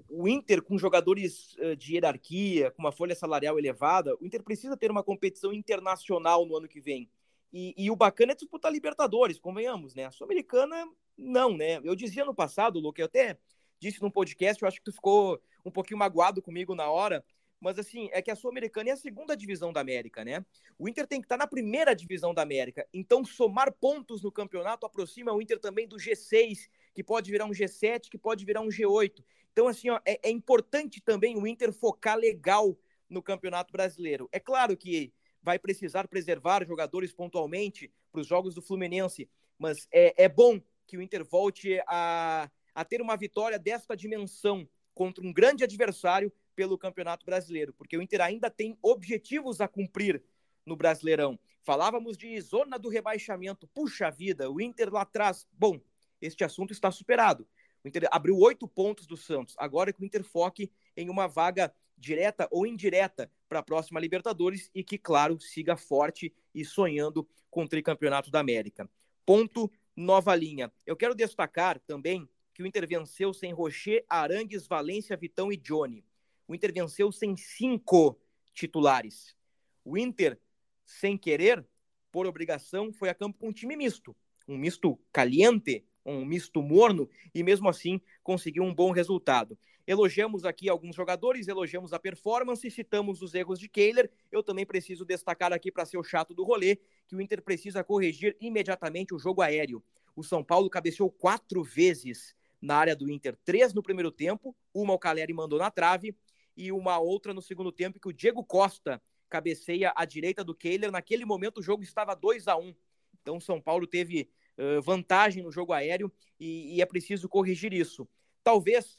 [0.08, 4.90] o Inter com jogadores de hierarquia, com uma folha salarial elevada, o Inter precisa ter
[4.90, 7.08] uma competição internacional no ano que vem.
[7.52, 10.04] E, e o bacana é disputar Libertadores, convenhamos, né?
[10.04, 11.80] A Sul-Americana não, né?
[11.82, 13.38] Eu dizia no passado, Luke, eu até
[13.78, 17.24] disse num podcast, eu acho que tu ficou um pouquinho magoado comigo na hora,
[17.60, 20.44] mas assim, é que a Sul-Americana é a segunda divisão da América, né?
[20.78, 24.84] O Inter tem que estar na primeira divisão da América, então somar pontos no campeonato
[24.84, 28.68] aproxima o Inter também do G6, que pode virar um G7, que pode virar um
[28.68, 29.24] G8.
[29.52, 32.76] Então, assim, ó, é, é importante também o Inter focar legal
[33.08, 34.28] no Campeonato Brasileiro.
[34.30, 35.12] É claro que
[35.46, 40.98] vai precisar preservar jogadores pontualmente para os jogos do Fluminense, mas é, é bom que
[40.98, 46.76] o Inter volte a, a ter uma vitória desta dimensão contra um grande adversário pelo
[46.76, 50.20] Campeonato Brasileiro, porque o Inter ainda tem objetivos a cumprir
[50.64, 51.38] no Brasileirão.
[51.62, 53.68] Falávamos de zona do rebaixamento.
[53.68, 55.46] Puxa vida, o Inter lá atrás.
[55.52, 55.80] Bom,
[56.20, 57.46] este assunto está superado.
[57.84, 59.54] O Inter abriu oito pontos do Santos.
[59.58, 64.00] Agora é que o Inter foque em uma vaga direta ou indireta para a próxima
[64.00, 68.88] Libertadores e que, claro, siga forte e sonhando com o tricampeonato da América.
[69.24, 70.72] Ponto nova linha.
[70.84, 76.04] Eu quero destacar também que o Inter venceu sem Rocher, Arangues, Valência, Vitão e Johnny.
[76.48, 78.18] O Inter venceu sem cinco
[78.54, 79.36] titulares.
[79.84, 80.38] O Inter,
[80.84, 81.64] sem querer,
[82.10, 84.16] por obrigação, foi a campo com um time misto.
[84.48, 89.58] Um misto caliente, um misto morno, e mesmo assim conseguiu um bom resultado.
[89.86, 94.10] Elogiamos aqui alguns jogadores, elogiamos a performance, citamos os erros de Kehler.
[94.32, 97.84] Eu também preciso destacar aqui, para ser o chato do rolê, que o Inter precisa
[97.84, 99.82] corrigir imediatamente o jogo aéreo.
[100.16, 104.92] O São Paulo cabeceou quatro vezes na área do Inter, três no primeiro tempo, uma
[104.92, 106.16] o Caleri mandou na trave
[106.56, 110.90] e uma outra no segundo tempo que o Diego Costa cabeceia à direita do Kehler.
[110.90, 112.74] Naquele momento o jogo estava 2 a 1
[113.20, 117.72] Então o São Paulo teve uh, vantagem no jogo aéreo e, e é preciso corrigir
[117.72, 118.08] isso.
[118.42, 118.98] Talvez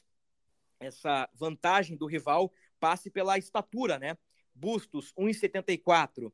[0.79, 4.17] essa vantagem do rival passe pela estatura, né?
[4.53, 6.27] Bustos, 1,74.
[6.27, 6.31] Uh,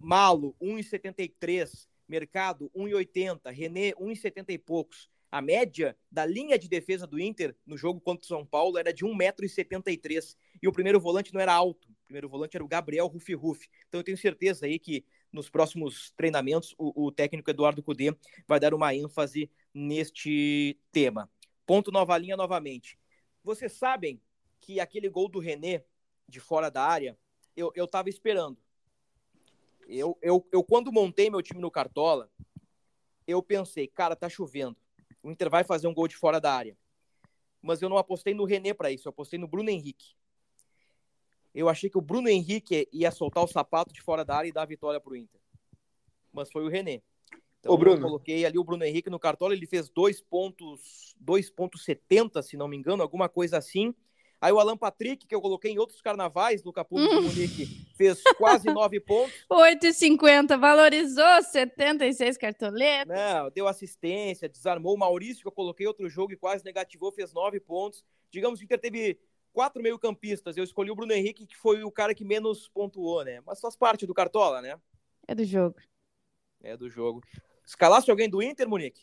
[0.00, 1.86] Malo, 1,73.
[2.08, 3.50] Mercado, 1,80.
[3.52, 5.08] René, 1,70 e poucos.
[5.30, 8.92] A média da linha de defesa do Inter no jogo contra o São Paulo era
[8.92, 10.36] de 1,73m.
[10.62, 11.88] E o primeiro volante não era alto.
[11.88, 13.68] O primeiro volante era o Gabriel Rufi Rufi.
[13.88, 18.14] Então eu tenho certeza aí que nos próximos treinamentos o, o técnico Eduardo Cudê
[18.46, 21.30] vai dar uma ênfase neste tema.
[21.64, 22.98] Ponto nova linha novamente.
[23.44, 24.20] Vocês sabem
[24.60, 25.84] que aquele gol do René
[26.28, 27.18] de fora da área,
[27.56, 28.56] eu, eu tava esperando.
[29.88, 32.30] Eu, eu, eu, quando montei meu time no Cartola,
[33.26, 34.76] eu pensei, cara, tá chovendo.
[35.22, 36.76] O Inter vai fazer um gol de fora da área.
[37.60, 40.14] Mas eu não apostei no René para isso, eu apostei no Bruno Henrique.
[41.54, 44.52] Eu achei que o Bruno Henrique ia soltar o sapato de fora da área e
[44.52, 45.40] dar a vitória pro Inter.
[46.32, 47.02] Mas foi o René.
[47.62, 47.98] Então, Ô, Bruno.
[47.98, 53.04] eu coloquei ali o Bruno Henrique no cartola, ele fez 2.70, se não me engano,
[53.04, 53.94] alguma coisa assim.
[54.40, 56.72] Aí o Alan Patrick, que eu coloquei em outros carnavais, Hum.
[56.90, 57.22] hum.
[57.22, 59.32] Munique, fez quase 9 pontos.
[59.48, 63.06] 8,50, valorizou 76 cartoletas.
[63.06, 63.48] Né?
[63.54, 64.96] Deu assistência, desarmou.
[64.96, 68.04] O Maurício, que eu coloquei outro jogo e quase negativou, fez 9 pontos.
[68.28, 69.20] Digamos que o Inter teve
[69.52, 70.56] quatro meio-campistas.
[70.56, 73.40] Eu escolhi o Bruno Henrique, que foi o cara que menos pontuou, né?
[73.46, 74.76] Mas faz parte do Cartola, né?
[75.28, 75.76] É do jogo.
[76.60, 77.22] É do jogo.
[77.72, 79.00] Escalasse alguém do Inter, Monique?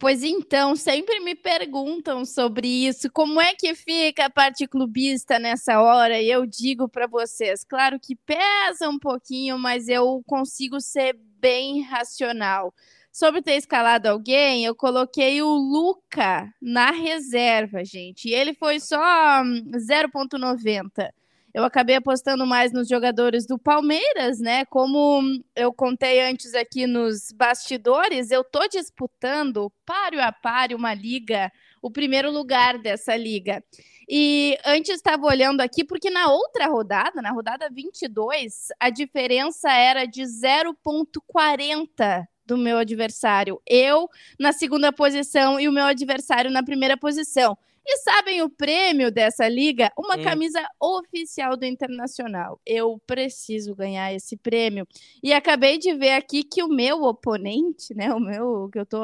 [0.00, 5.80] Pois então, sempre me perguntam sobre isso, como é que fica a parte clubista nessa
[5.80, 6.18] hora?
[6.20, 11.82] E eu digo para vocês, claro que pesa um pouquinho, mas eu consigo ser bem
[11.82, 12.74] racional.
[13.12, 18.28] Sobre ter escalado alguém, eu coloquei o Luca na reserva, gente.
[18.28, 18.98] E ele foi só
[19.42, 21.12] hum, 0,90.
[21.54, 24.64] Eu acabei apostando mais nos jogadores do Palmeiras, né?
[24.64, 25.22] Como
[25.54, 31.92] eu contei antes aqui nos bastidores, eu tô disputando páreo a páreo uma liga, o
[31.92, 33.62] primeiro lugar dessa liga.
[34.08, 40.06] E antes estava olhando aqui, porque na outra rodada, na rodada 22, a diferença era
[40.06, 43.62] de 0,40 do meu adversário.
[43.64, 44.08] Eu
[44.40, 47.56] na segunda posição e o meu adversário na primeira posição.
[47.86, 49.92] E sabem o prêmio dessa liga?
[49.98, 50.22] Uma Hum.
[50.22, 52.58] camisa oficial do Internacional.
[52.64, 54.86] Eu preciso ganhar esse prêmio.
[55.22, 58.98] E acabei de ver aqui que o meu oponente, né, o meu que eu tô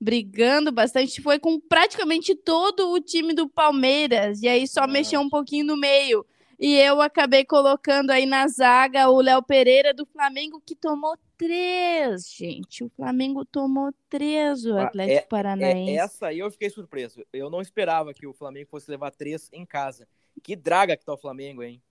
[0.00, 4.40] brigando bastante, foi com praticamente todo o time do Palmeiras.
[4.42, 4.86] E aí só Ah.
[4.86, 6.24] mexeu um pouquinho no meio.
[6.64, 12.30] E eu acabei colocando aí na zaga o Léo Pereira do Flamengo, que tomou três,
[12.32, 12.84] gente.
[12.84, 15.96] O Flamengo tomou três, o Ah, Atlético É, Paranaense.
[15.98, 17.24] essa aí eu fiquei surpreso.
[17.32, 20.06] Eu não esperava que o Flamengo fosse levar três em casa.
[20.40, 21.82] Que draga que tá o Flamengo, hein?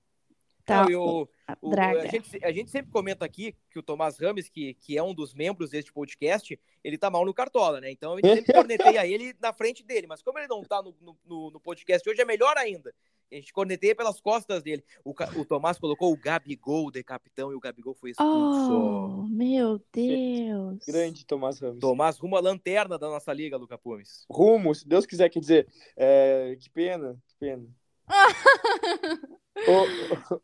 [0.65, 2.03] Tá, Não, e o- a O- draga.
[2.03, 5.13] a, gente, a gente sempre comenta aqui que o Tomás Rames, que, que é um
[5.13, 7.91] dos membros deste podcast, ele tá mal no Cartola, né?
[7.91, 8.53] Então a gente sempre
[8.99, 10.07] corneteia ele na frente dele.
[10.07, 12.93] Mas como ele não tá no- no, no podcast hoje, é melhor ainda.
[13.31, 14.83] A gente corneteia pelas costas dele.
[15.05, 18.73] O, o Tomás colocou o Gabigol de capitão e o Gabigol foi expulso.
[18.73, 20.83] Oh, meu Deus.
[20.85, 21.79] Grande Tomás Ramos.
[21.79, 24.25] Tomás rumo à lanterna da nossa liga, Luca Pumes.
[24.29, 27.65] Rumo, se Deus quiser, quer dizer, é, que pena, que pena.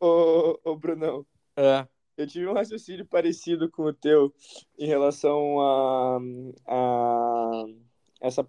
[0.00, 1.86] ô, ô, ô, Brunão, É.
[2.16, 4.32] eu tive um raciocínio parecido com o teu
[4.78, 6.18] em relação a,
[6.66, 7.64] a
[8.22, 8.48] essa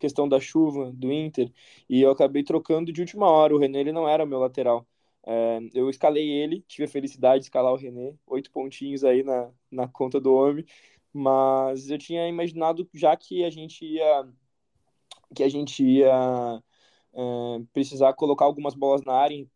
[0.00, 1.52] questão da chuva do Inter
[1.88, 3.54] e eu acabei trocando de última hora.
[3.54, 4.86] O René ele não era meu lateral.
[5.26, 9.50] É, eu escalei ele, tive a felicidade de escalar o René, oito pontinhos aí na,
[9.70, 10.64] na conta do homem,
[11.12, 14.28] mas eu tinha imaginado já que a gente ia
[15.34, 16.62] que a gente ia
[17.12, 19.46] é, precisar colocar algumas bolas na área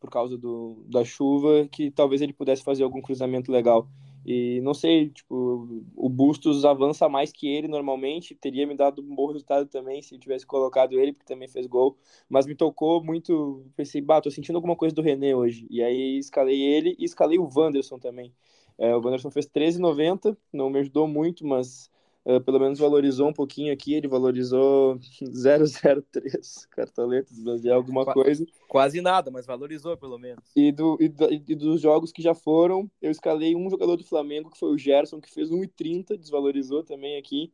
[0.00, 3.88] por causa do, da chuva, que talvez ele pudesse fazer algum cruzamento legal.
[4.30, 9.14] E não sei, tipo, o Bustos avança mais que ele normalmente, teria me dado um
[9.14, 11.96] bom resultado também se eu tivesse colocado ele, porque também fez gol,
[12.28, 15.66] mas me tocou muito, pensei, bah, tô sentindo alguma coisa do René hoje.
[15.70, 18.30] E aí escalei ele e escalei o Wanderson também.
[18.76, 21.90] É, o Wanderson fez 13,90, não me ajudou muito, mas
[22.28, 28.46] uh, pelo menos valorizou um pouquinho aqui, ele valorizou 003 cartoletas, é alguma Qua- coisa.
[28.68, 30.44] Quase nada, mas valorizou pelo menos.
[30.54, 34.04] E, do, e, do- e dos jogos que já foram, eu escalei um jogador do
[34.04, 37.50] Flamengo, que foi o Gerson, que fez 1,30, desvalorizou também aqui.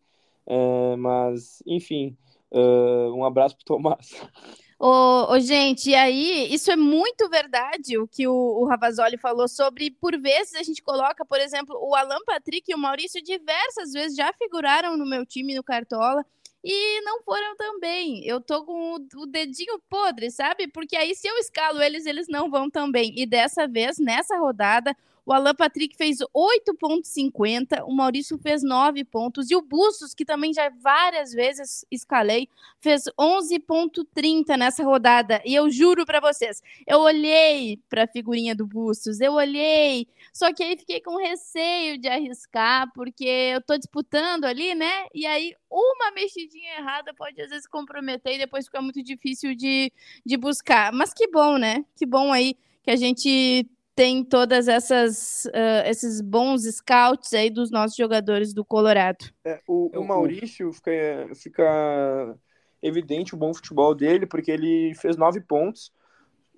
[0.47, 2.17] É, mas, enfim,
[2.51, 4.11] uh, um abraço pro Tomás.
[4.79, 9.49] Ô, ô, gente, e aí, isso é muito verdade, o que o, o Ravazoli falou
[9.49, 13.93] sobre, por vezes a gente coloca, por exemplo, o Alan Patrick e o Maurício diversas
[13.93, 16.25] vezes já figuraram no meu time no Cartola
[16.63, 18.25] e não foram também.
[18.27, 20.67] Eu tô com o, o dedinho podre, sabe?
[20.69, 23.13] Porque aí se eu escalo eles, eles não vão também.
[23.17, 29.51] E dessa vez, nessa rodada, o Alan Patrick fez 8,50, o Maurício fez 9 pontos
[29.51, 32.49] e o Bustos, que também já várias vezes escalei,
[32.81, 35.41] fez 11,30 nessa rodada.
[35.45, 40.53] E eu juro para vocês, eu olhei para a figurinha do Bustos, eu olhei, só
[40.53, 45.07] que aí fiquei com receio de arriscar, porque eu tô disputando ali, né?
[45.15, 49.93] E aí uma mexidinha errada pode às vezes comprometer e depois fica muito difícil de,
[50.25, 50.93] de buscar.
[50.93, 51.85] Mas que bom, né?
[51.97, 57.71] Que bom aí que a gente tem todas essas uh, esses bons scouts aí dos
[57.71, 59.25] nossos jogadores do Colorado.
[59.45, 60.93] É, o, Eu- o Maurício fica,
[61.35, 62.37] fica
[62.83, 65.93] evidente o bom futebol dele, porque ele fez nove pontos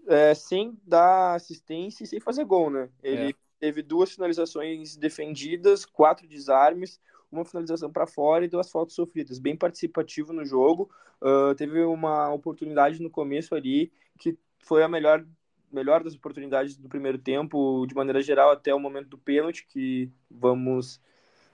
[0.09, 2.89] é, sem dar assistência e sem fazer gol, né?
[3.03, 3.35] Ele É.
[3.59, 9.39] teve duas finalizações defendidas, quatro desarmes, uma finalização para fora e duas faltas sofridas.
[9.39, 10.89] Bem participativo no jogo.
[11.21, 15.25] Ah, teve uma oportunidade no começo ali que foi a melhor
[15.77, 20.11] melhor das oportunidades do primeiro tempo, de maneira geral, até o momento do pênalti, que
[20.31, 21.01] vamos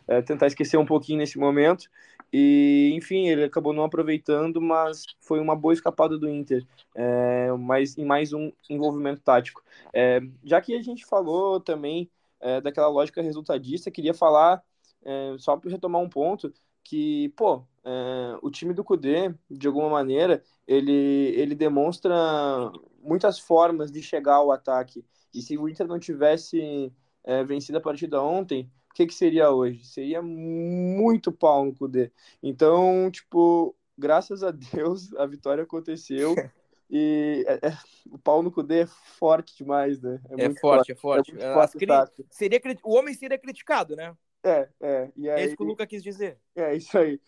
[0.07, 1.91] é, tentar esquecer um pouquinho nesse momento.
[2.33, 7.99] E, enfim, ele acabou não aproveitando, mas foi uma boa escapada do Inter, é, mais,
[7.99, 9.63] em mais um envolvimento tático.
[9.93, 12.09] É, já que a gente falou também
[12.41, 14.63] é, daquela lógica resultadista, queria falar,
[15.05, 16.53] é, só para retomar um ponto,
[16.85, 22.13] que, pô, é, o time do Cudê, de alguma maneira, ele, ele demonstra
[23.03, 25.05] muitas formas de chegar ao ataque.
[25.35, 26.93] E se o Inter não tivesse
[27.25, 29.85] é, vencido a partida ontem, o que, que seria hoje?
[29.87, 32.13] Seria muito pau no Cudê.
[32.43, 36.43] Então, tipo, graças a Deus a vitória aconteceu.
[36.91, 37.79] E é- é-
[38.11, 40.21] o pau no Cudê é forte demais, né?
[40.37, 41.33] É, muito forte, é forte.
[41.33, 42.27] muito As forte, cri- tático.
[42.31, 44.15] seria, o homem seria criticado, né?
[44.45, 45.13] É, é.
[45.17, 46.39] E É aí, isso que o Luca quis dizer.
[46.57, 47.21] é isso aí.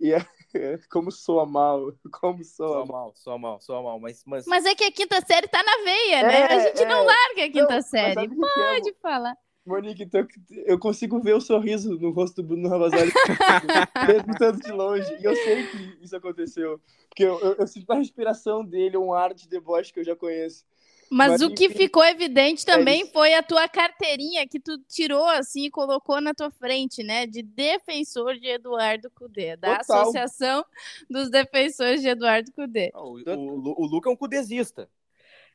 [0.00, 3.12] E é, é como soa mal, como soa Só mal.
[3.14, 4.00] só mal, só mal.
[4.00, 4.46] Mas, mas...
[4.46, 6.40] Mas é que a quinta série tá na veia, né?
[6.40, 7.04] É, a gente não é.
[7.04, 8.20] larga a quinta Não, série.
[8.20, 9.36] é, Pode falar.
[9.64, 10.26] Monique, então,
[10.66, 13.12] eu consigo ver o sorriso no rosto do Bruno Ravazoli,
[14.08, 15.08] mesmo tanto de longe.
[15.20, 16.80] E eu sei que isso aconteceu.
[17.08, 20.16] Porque eu, eu, eu sinto na respiração dele um ar de deboche que eu já
[20.16, 20.64] conheço.
[21.14, 23.12] Mas, Mas, o que enfim, ficou evidente também isso.
[23.12, 27.26] foi a tua carteirinha que tu tirou assim e colocou na tua frente, né?
[27.26, 30.00] De defensor de Eduardo Cudê, da Total.
[30.00, 30.64] Associação
[31.10, 32.90] dos Defensores de Eduardo Cudê.
[32.94, 34.88] Não, o, o, o Luca é um cudesista.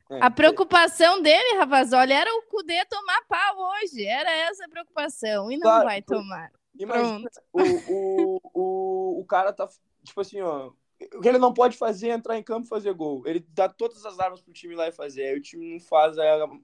[0.08, 4.06] É, A preocupação dele, Ravazoli, era o Cudê tomar pau hoje.
[4.06, 5.50] Era essa a preocupação.
[5.50, 6.52] E não Claro, vai tomar.
[6.78, 9.68] Imagina, o, o, o, o cara tá,
[10.04, 10.70] tipo assim, ó.
[11.14, 13.22] O que ele não pode fazer é entrar em campo e fazer gol.
[13.26, 15.24] Ele dá todas as armas pro time lá e fazer.
[15.24, 16.16] Aí o time não faz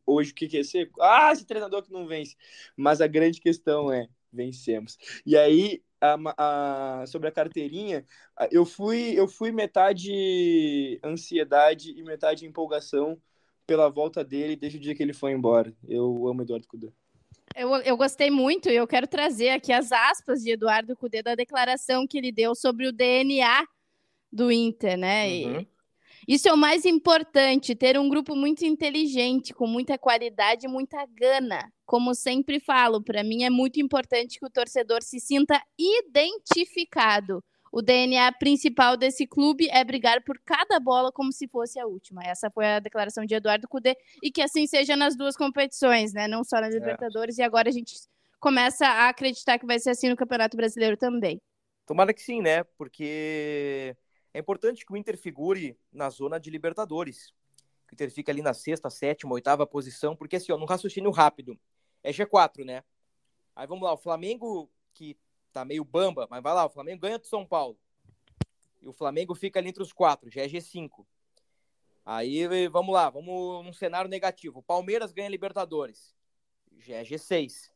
[0.05, 0.91] hoje o que quer ser.
[1.01, 2.37] Ah, esse treinador que não vence.
[2.77, 4.99] Mas a grande questão é, vencemos.
[5.25, 6.17] E aí, a,
[7.03, 8.05] a- sobre a carteirinha,
[8.51, 13.21] eu fui, eu fui metade ansiedade e metade empolgação
[13.67, 15.73] pela volta dele desde o dia que ele foi embora.
[15.89, 16.93] Eu amo Eduardo Cudê.
[17.57, 21.37] Eu, eu gostei muito e eu quero trazer aqui as aspas de Eduardo Cudê da
[21.37, 23.65] declaração que ele deu sobre o DNA
[24.35, 25.31] do Inter, né?
[25.31, 25.67] E Uhum.
[26.27, 31.05] Isso é o mais importante, ter um grupo muito inteligente, com muita qualidade e muita
[31.07, 31.71] gana.
[31.85, 37.45] Como sempre falo, para mim é muito importante que o torcedor se sinta identificado.
[37.71, 42.23] O DNA principal desse clube é brigar por cada bola como se fosse a última.
[42.25, 46.27] Essa foi a declaração de Eduardo Cudê e que assim seja nas duas competições, né?
[46.27, 47.95] Não só na Libertadores e agora a gente
[48.41, 51.39] começa a acreditar que vai ser assim no Campeonato Brasileiro também.
[51.85, 52.65] Tomara que sim, né?
[52.79, 53.95] Porque
[54.35, 57.33] é importante que o Inter figure na zona de Libertadores.
[57.87, 61.13] Que o Inter fica ali na sexta, sétima, oitava posição, porque assim, ó, num raciocínio
[61.13, 61.57] rápido,
[62.03, 62.83] é G4, né?
[63.55, 65.17] Aí vamos lá, o Flamengo, que
[65.53, 67.79] tá meio bamba, mas vai lá, o Flamengo ganha do São Paulo.
[68.83, 71.07] E o Flamengo fica ali entre os quatro, já é G5.
[72.05, 74.59] Aí vamos lá, vamos num cenário negativo.
[74.59, 76.13] O Palmeiras ganha Libertadores,
[76.79, 77.71] já é G6.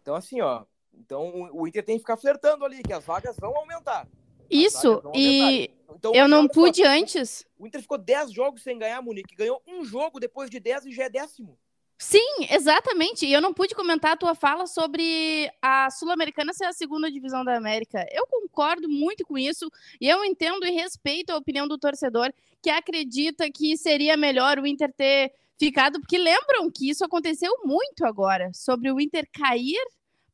[0.00, 3.56] Então, assim, ó, então o Inter tem que ficar flertando ali, que as vagas vão
[3.56, 4.06] aumentar.
[4.50, 7.46] Isso, e Então, eu não pude antes.
[7.58, 9.34] O Inter ficou 10 jogos sem ganhar, Munique.
[9.34, 11.58] Ganhou um jogo depois de 10 e já é décimo.
[11.98, 13.24] Sim, exatamente.
[13.24, 17.44] E eu não pude comentar a tua fala sobre a Sul-Americana ser a segunda divisão
[17.44, 18.04] da América.
[18.12, 19.70] Eu concordo muito com isso
[20.00, 24.66] e eu entendo e respeito a opinião do torcedor que acredita que seria melhor o
[24.66, 29.80] Inter ter ficado, porque lembram que isso aconteceu muito agora, sobre o Inter cair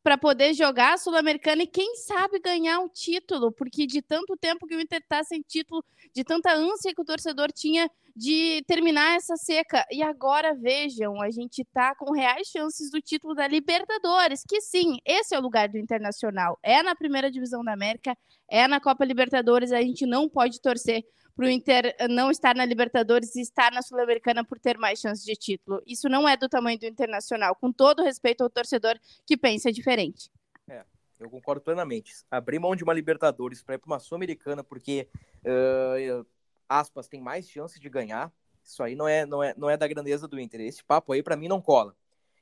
[0.03, 4.67] para poder jogar a Sul-Americana e quem sabe ganhar o título, porque de tanto tempo
[4.67, 5.85] que o Inter está sem título,
[6.15, 9.85] de tanta ânsia que o torcedor tinha de terminar essa seca.
[9.91, 14.99] E agora vejam, a gente está com reais chances do título da Libertadores, que sim,
[15.05, 16.59] esse é o lugar do Internacional.
[16.63, 18.17] É na primeira divisão da América,
[18.49, 21.05] é na Copa Libertadores, a gente não pode torcer
[21.41, 25.25] para o Inter não estar na Libertadores e estar na Sul-Americana por ter mais chances
[25.25, 25.83] de título.
[25.87, 30.31] Isso não é do tamanho do Internacional, com todo respeito ao torcedor que pensa diferente.
[30.69, 30.85] É,
[31.19, 32.13] eu concordo plenamente.
[32.31, 35.09] Abrir mão de uma Libertadores para ir para uma Sul-Americana porque,
[35.47, 36.27] uh,
[36.69, 38.31] aspas, tem mais chances de ganhar,
[38.63, 40.61] isso aí não é, não, é, não é da grandeza do Inter.
[40.61, 41.97] Esse papo aí, para mim, não cola.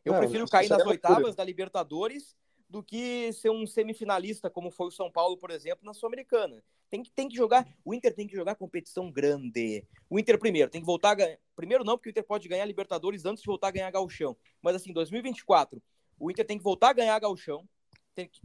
[0.05, 2.34] Eu não, prefiro cair nas é oitavas da Libertadores
[2.69, 6.62] do que ser um semifinalista, como foi o São Paulo, por exemplo, na Sul-Americana.
[6.91, 7.66] Tem que, tem que jogar.
[7.85, 9.85] O Inter tem que jogar competição grande.
[10.09, 11.39] O Inter, primeiro, tem que voltar a ganhar.
[11.57, 14.37] Primeiro, não, porque o Inter pode ganhar Libertadores antes de voltar a ganhar Galchão.
[14.62, 15.83] Mas, assim, 2024,
[16.19, 17.66] o Inter tem que voltar a ganhar Galchão.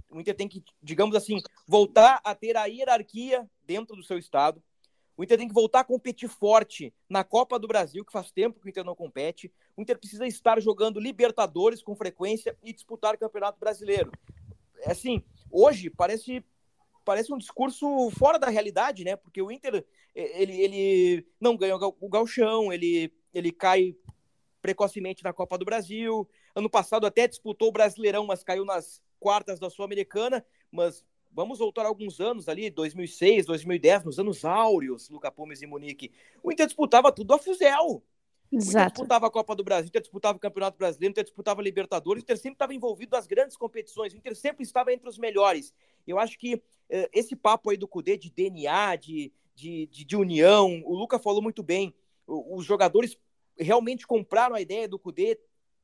[0.10, 4.64] o Inter tem que, digamos assim, voltar a ter a hierarquia dentro do seu estado.
[5.16, 8.60] O Inter tem que voltar a competir forte na Copa do Brasil, que faz tempo
[8.60, 9.52] que o Inter não compete.
[9.78, 14.12] O Inter precisa estar jogando Libertadores com frequência e disputar o Campeonato Brasileiro.
[14.80, 16.44] É assim, hoje parece
[17.06, 19.16] parece um discurso fora da realidade, né?
[19.16, 19.86] Porque o Inter
[20.16, 23.96] ele, ele não ganha o galchão, ele, ele cai
[24.62, 26.28] precocemente na Copa do Brasil.
[26.56, 30.46] Ano passado até disputou o Brasileirão, mas caiu nas quartas da Sul-Americana.
[30.72, 31.04] Mas
[31.34, 36.12] Vamos voltar alguns anos ali, 2006, 2010, nos anos áureos, Luca Pumes e Munique.
[36.44, 38.04] O Inter disputava tudo a fuzel.
[38.52, 38.56] Exato.
[38.56, 41.24] O Inter disputava a Copa do Brasil, o Inter disputava o Campeonato Brasileiro, o Inter
[41.24, 44.94] disputava a Libertadores, o Inter sempre estava envolvido nas grandes competições, o Inter sempre estava
[44.94, 45.74] entre os melhores.
[46.06, 50.16] Eu acho que eh, esse papo aí do Cudê de DNA, de, de, de, de
[50.16, 51.96] união, o Luca falou muito bem,
[52.28, 53.18] o, os jogadores
[53.58, 55.40] realmente compraram a ideia do Cudê,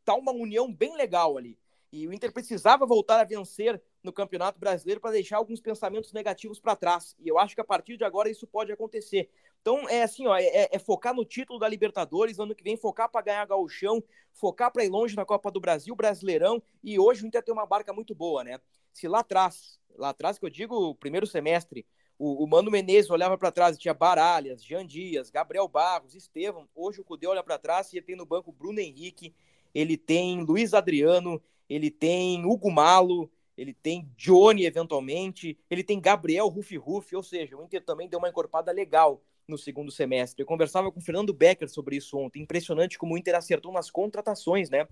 [0.06, 1.58] tá uma união bem legal ali.
[1.92, 6.60] E o Inter precisava voltar a vencer no Campeonato Brasileiro para deixar alguns pensamentos negativos
[6.60, 7.16] para trás.
[7.20, 9.30] E eu acho que a partir de agora isso pode acontecer.
[9.62, 13.10] Então é assim, ó, é, é focar no título da Libertadores, ano que vem focar
[13.10, 14.02] para ganhar gauchão,
[14.34, 17.66] focar para ir longe na Copa do Brasil, Brasileirão, e hoje o Inter tem uma
[17.66, 18.60] barca muito boa, né?
[18.94, 21.86] Se lá atrás, lá atrás que eu digo, o primeiro semestre,
[22.18, 26.68] o, o Mano Menezes olhava para trás e tinha Baralhas, Jean Dias, Gabriel Barros, Estevam.
[26.76, 29.34] Hoje o Cudê olha para trás e tem no banco Bruno Henrique,
[29.74, 33.30] ele tem Luiz Adriano, ele tem Hugo Malo,
[33.60, 38.18] ele tem Johnny eventualmente, ele tem Gabriel Rufi Rufi, ou seja, o Inter também deu
[38.18, 40.42] uma encorpada legal no segundo semestre.
[40.42, 42.42] Eu conversava com o Fernando Becker sobre isso ontem.
[42.42, 44.88] Impressionante como o Inter acertou nas contratações, né?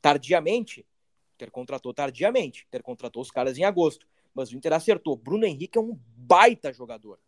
[0.00, 4.72] Tardiamente, o Inter contratou tardiamente, o Inter contratou os caras em agosto, mas o Inter
[4.74, 5.16] acertou.
[5.16, 7.18] Bruno Henrique é um baita jogador.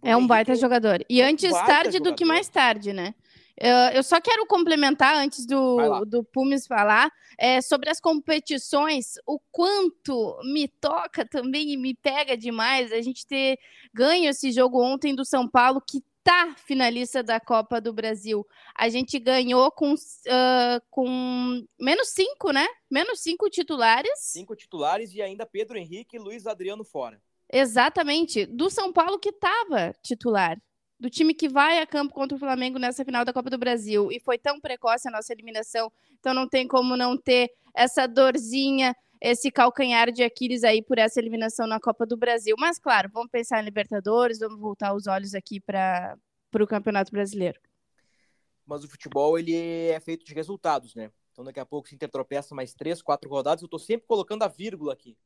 [0.00, 1.04] Bruno é um baita Henrique jogador.
[1.08, 2.10] E é antes tarde jogador.
[2.12, 3.14] do que mais tarde, né?
[3.94, 10.38] Eu só quero complementar, antes do, do Pumes falar, é, sobre as competições, o quanto
[10.44, 13.58] me toca também e me pega demais a gente ter
[13.92, 18.46] ganho esse jogo ontem do São Paulo, que tá finalista da Copa do Brasil.
[18.74, 22.66] A gente ganhou com, uh, com menos cinco, né?
[22.90, 24.12] Menos cinco titulares.
[24.16, 27.18] Cinco titulares e ainda Pedro Henrique e Luiz Adriano fora.
[27.50, 28.44] Exatamente.
[28.44, 30.60] Do São Paulo que estava titular
[30.98, 34.10] do time que vai a campo contra o Flamengo nessa final da Copa do Brasil
[34.10, 38.96] e foi tão precoce a nossa eliminação, então não tem como não ter essa dorzinha,
[39.20, 42.56] esse calcanhar de Aquiles aí por essa eliminação na Copa do Brasil.
[42.58, 46.18] Mas claro, vamos pensar em Libertadores, vamos voltar os olhos aqui para
[46.54, 47.60] o Campeonato Brasileiro.
[48.66, 51.10] Mas o futebol ele é feito de resultados, né?
[51.32, 54.42] Então daqui a pouco se Inter tropeça mais três, quatro rodadas, eu estou sempre colocando
[54.42, 55.16] a vírgula aqui.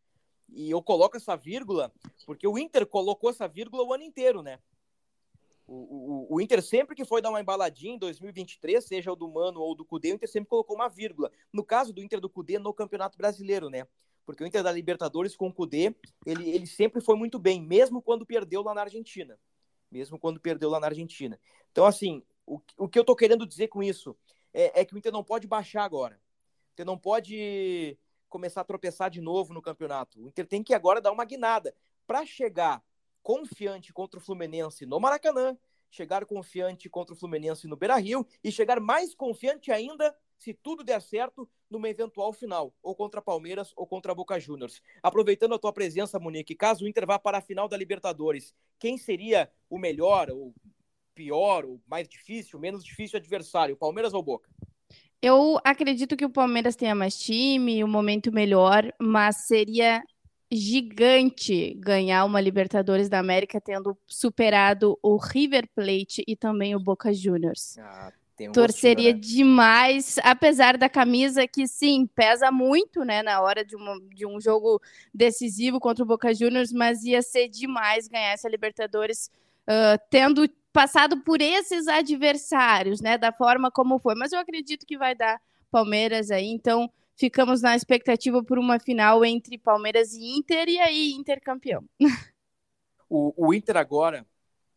[0.50, 1.90] E eu coloco essa vírgula
[2.26, 4.58] porque o Inter colocou essa vírgula o ano inteiro, né?
[5.66, 9.28] O, o, o, Inter sempre que foi dar uma embaladinha em 2023, seja o do
[9.28, 11.30] Mano ou do Cudê, o Inter sempre colocou uma vírgula.
[11.52, 13.86] No caso do Inter do Cudê no Campeonato Brasileiro, né?
[14.24, 15.94] Porque o Inter da Libertadores com o Cudê,
[16.26, 19.38] ele, ele sempre foi muito bem, mesmo quando perdeu lá na Argentina.
[19.90, 21.38] Mesmo quando perdeu lá na Argentina.
[21.70, 24.16] Então, assim, o, o que eu tô querendo dizer com isso
[24.52, 26.20] é, é que o Inter não pode baixar agora.
[26.70, 27.98] O Inter não pode
[28.28, 30.20] começar a tropeçar de novo no campeonato.
[30.20, 31.74] O Inter tem que agora dar uma guinada.
[32.06, 32.82] Para chegar
[33.22, 35.56] confiante contra o Fluminense no Maracanã,
[35.90, 41.00] chegar confiante contra o Fluminense no Beira-Rio e chegar mais confiante ainda, se tudo der
[41.00, 44.82] certo, numa eventual final, ou contra Palmeiras ou contra Boca Juniors.
[45.02, 48.98] Aproveitando a tua presença, Monique, caso o Inter vá para a final da Libertadores, quem
[48.98, 50.54] seria o melhor, ou
[51.14, 54.50] pior, ou mais difícil, menos difícil adversário, Palmeiras ou Boca?
[55.20, 60.02] Eu acredito que o Palmeiras tenha mais time, um momento melhor, mas seria
[60.52, 67.12] gigante ganhar uma Libertadores da América tendo superado o River Plate e também o Boca
[67.12, 67.78] Juniors.
[67.78, 69.20] Ah, tem um Torceria gostinho, né?
[69.44, 74.40] demais, apesar da camisa que sim, pesa muito, né, na hora de, uma- de um
[74.40, 74.80] jogo
[75.14, 79.30] decisivo contra o Boca Juniors, mas ia ser demais ganhar essa Libertadores
[79.66, 84.14] ah, tendo passado por esses adversários, né, da forma como foi.
[84.14, 85.40] Mas eu acredito que vai dar
[85.70, 91.12] Palmeiras aí, então ficamos na expectativa por uma final entre Palmeiras e Inter e aí
[91.12, 91.84] Inter campeão.
[93.08, 94.26] O, o Inter agora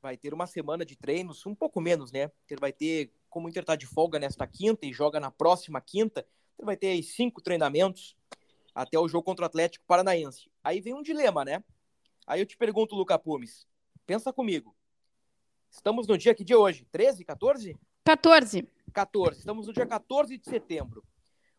[0.02, 2.30] vai ter uma semana de treinos, um pouco menos, né?
[2.50, 5.80] Ele vai ter, como o Inter tá de folga nesta quinta e joga na próxima
[5.80, 6.28] quinta,
[6.60, 8.16] ele vai ter aí cinco treinamentos
[8.74, 10.52] até o jogo contra o Atlético Paranaense.
[10.64, 11.64] Aí vem um dilema, né?
[12.28, 13.66] Aí eu te pergunto, Luca Pumes,
[14.06, 14.76] pensa comigo.
[15.72, 16.86] Estamos no dia que dia hoje?
[16.92, 17.78] 13, 14?
[18.04, 18.68] 14.
[18.94, 19.40] 14.
[19.40, 21.04] Estamos no dia 14 de setembro.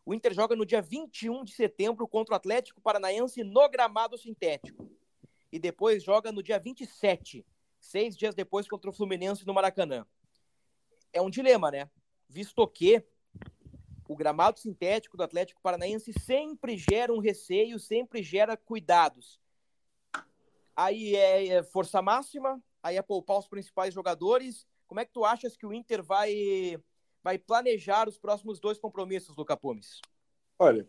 [0.07, 4.89] O Inter joga no dia 21 de setembro contra o Atlético Paranaense no gramado sintético.
[5.51, 7.45] E depois joga no dia 27,
[7.81, 10.07] seis dias depois contra o Fluminense no Maracanã.
[11.13, 11.91] É um dilema, né?
[12.29, 13.05] Visto que
[14.09, 19.41] o gramado sintético do Atlético Paranaense sempre gera um receio, sempre gera cuidados.
[20.77, 24.69] Aí é é força máxima, aí é poupar os principais jogadores.
[24.87, 26.81] Como é que tu achas que o Inter vai
[27.27, 30.01] vai planejar os próximos dois compromissos, Luca Pumes?
[30.57, 30.87] Olha,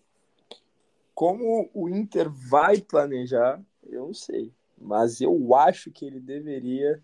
[1.16, 4.54] como o Inter vai planejar, eu não sei.
[4.78, 7.04] Mas eu acho que ele deveria.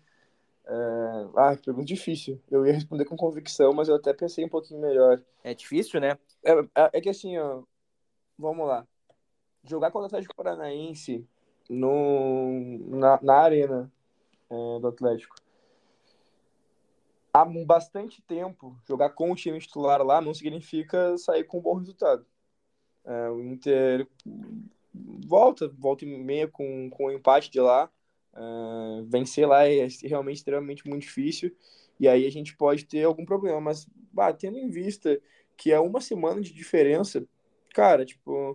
[0.64, 0.72] é,
[1.36, 2.40] Ah, pergunta difícil.
[2.48, 5.20] Eu ia responder com convicção, mas eu até pensei um pouquinho melhor.
[5.42, 6.16] É difícil, né?
[6.44, 7.64] É, é- é que assim, ó,
[8.38, 8.86] vamos lá.
[9.64, 11.26] Jogar contra o Atlético Paranaense
[11.68, 13.92] no, na, na arena
[14.48, 15.34] é, do Atlético.
[17.36, 21.74] Há bastante tempo, jogar com o time titular lá não significa sair com um bom
[21.74, 22.24] resultado.
[23.04, 24.06] É, o Inter
[25.26, 27.90] volta, volta e meia com, com o empate de lá.
[28.32, 31.54] É, vencer lá é realmente extremamente muito difícil.
[31.98, 33.60] E aí a gente pode ter algum problema.
[33.60, 35.20] Mas, bah, tendo em vista
[35.56, 37.26] que é uma semana de diferença,
[37.74, 38.52] cara, tipo,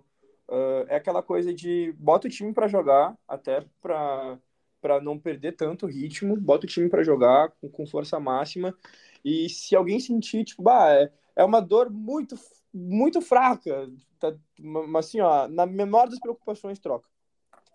[0.47, 4.37] uh, é aquela coisa de bota o time para jogar, até para
[4.81, 8.75] para não perder tanto ritmo, bota o time para jogar com, com força máxima.
[9.23, 12.35] E se alguém sentir, tipo, bah, é, é uma dor muito
[12.71, 17.09] muito fraca, tá, mas assim, ó, na menor das preocupações troca.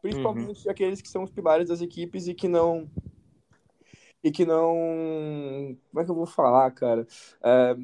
[0.01, 2.89] Principalmente aqueles que são os pilares das equipes e que não
[4.23, 5.77] e que não.
[5.91, 7.07] Como é que eu vou falar, cara?
[7.43, 7.77] É,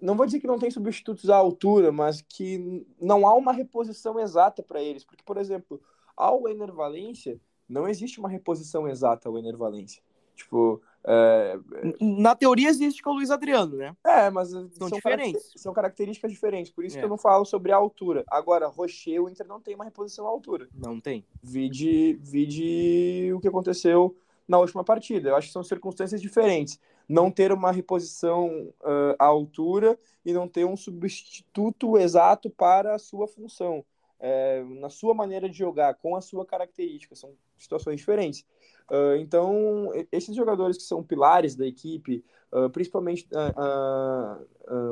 [0.00, 4.20] não vou dizer que não tem substitutos à altura, mas que não há uma reposição
[4.20, 5.04] exata para eles.
[5.04, 5.82] Porque, por exemplo,
[6.16, 10.02] ao Ener Valência, não existe uma reposição exata ao Ener Valência.
[10.34, 11.58] Tipo, é,
[12.00, 13.96] Na teoria existe com o Luiz Adriano, né?
[14.04, 15.32] é, mas São são, diferentes.
[15.32, 16.70] caracter- são características diferentes.
[16.70, 17.00] Por isso É.
[17.00, 18.22] que eu não falo sobre a altura.
[18.30, 20.68] Agora, Rocher, o Inter não tem uma reposição à altura.
[20.74, 21.24] Não tem.
[21.42, 24.14] Vide, vide o que aconteceu
[24.46, 25.30] na última partida.
[25.30, 26.78] Eu acho que são circunstâncias diferentes.
[27.08, 32.98] Não ter uma reposição ah, à altura e não ter um substituto exato para a
[32.98, 33.84] sua função.
[34.18, 37.14] É, na sua maneira de jogar, com a sua característica.
[37.14, 38.44] São situações diferentes.
[38.88, 44.38] Ah, então, esses jogadores que são pilares da equipe, ah, principalmente ah,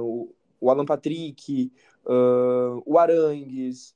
[0.01, 1.73] o, Alan Patrick,
[2.87, 3.95] o Arangues,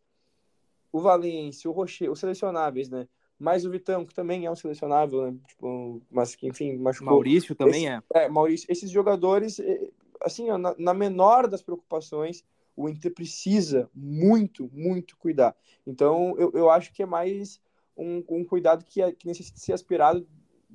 [0.92, 3.08] o Valência, o Rocher, os selecionáveis, né?
[3.38, 5.38] Mais o Vitão, que também é um selecionável, né?
[5.46, 7.12] Tipo, mas que, enfim, machucou.
[7.12, 8.02] Maurício também é.
[8.12, 12.44] É, Maurício, esses jogadores, eh, assim, ó, na, na menor das preocupações,
[12.78, 15.56] o Inter precisa muito, muito cuidar.
[15.86, 17.60] Então, eu, eu acho que é mais
[17.96, 20.26] um, um cuidado que, é- que necessita ser aspirado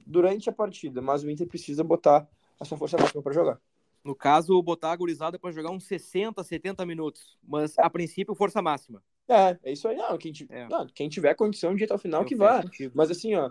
[0.06, 2.28] durante a partida, mas o Inter precisa botar
[2.60, 3.62] a sua força máxima para jogar.
[4.04, 7.38] No caso, botar a gurizada para jogar uns 60, 70 minutos.
[7.42, 9.02] Mas, a princípio, força máxima.
[9.30, 9.96] É, é isso aí.
[9.96, 10.68] Não, quem, ti- É.
[10.68, 12.62] não, quem tiver condição de ir até o final, Eu que vá.
[12.62, 12.92] contigo.
[12.94, 13.50] Mas assim, ó,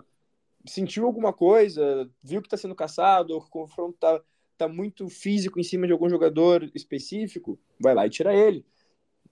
[0.67, 4.21] sentiu alguma coisa, viu que tá sendo caçado, ou que o confronto tá,
[4.67, 8.65] tá muito físico em cima de algum jogador específico, vai lá e tira ele.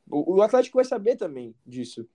[0.10, 2.08] O, o Atlético vai saber também disso.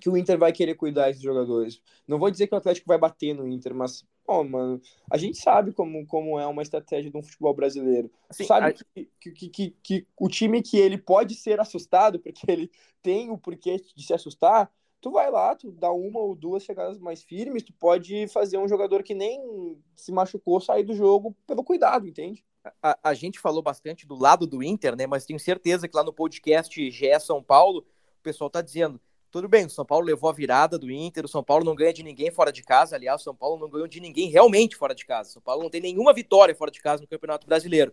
[0.00, 1.80] Que o Inter vai querer cuidar desses jogadores.
[2.06, 4.78] Não vou dizer que o Atlético vai bater no Inter, mas, ó, mano,
[5.10, 8.10] a gente sabe como, como é uma estratégia de um futebol brasileiro.
[8.28, 12.42] Assim, sabe a- que, que, que, que o time que ele pode ser assustado, porque
[12.50, 12.70] ele
[13.02, 14.70] tem o porquê de se assustar,
[15.00, 18.68] tu vai lá, tu dá uma ou duas chegadas mais firmes, tu pode fazer um
[18.68, 22.44] jogador que nem se machucou sair do jogo pelo cuidado, entende?
[22.82, 25.06] a, a gente falou bastante do lado do Inter, né?
[25.06, 27.80] Mas tenho certeza que lá no podcast GE São Paulo,
[28.18, 31.28] o pessoal tá dizendo: tudo bem, o São Paulo levou a virada do Inter, o
[31.28, 32.96] São Paulo não ganha de ninguém fora de casa.
[32.96, 35.30] Aliás, o São Paulo não ganhou de ninguém realmente fora de casa.
[35.30, 37.92] O São Paulo não tem nenhuma vitória fora de casa no Campeonato Brasileiro.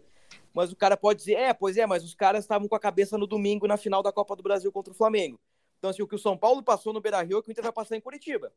[0.53, 3.17] mas o cara pode dizer, é, pois é, mas os caras estavam com a cabeça
[3.17, 5.39] no domingo na final da Copa do Brasil contra o Flamengo.
[5.83, 7.65] Então, assim, o que o São Paulo passou no Beira-Rio é o que o Inter
[7.65, 8.53] vai passar em Curitiba.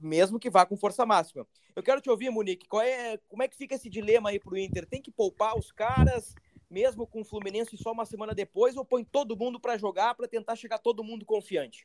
[0.00, 1.44] Mesmo que vá com força máxima.
[1.74, 4.56] Eu quero te ouvir, Monique, qual é, como é que fica esse dilema aí pro
[4.56, 4.86] Inter?
[4.86, 6.36] Tem que poupar os caras,
[6.70, 10.28] mesmo com o Fluminense só uma semana depois, ou põe todo mundo para jogar para
[10.28, 11.84] tentar chegar todo mundo confiante?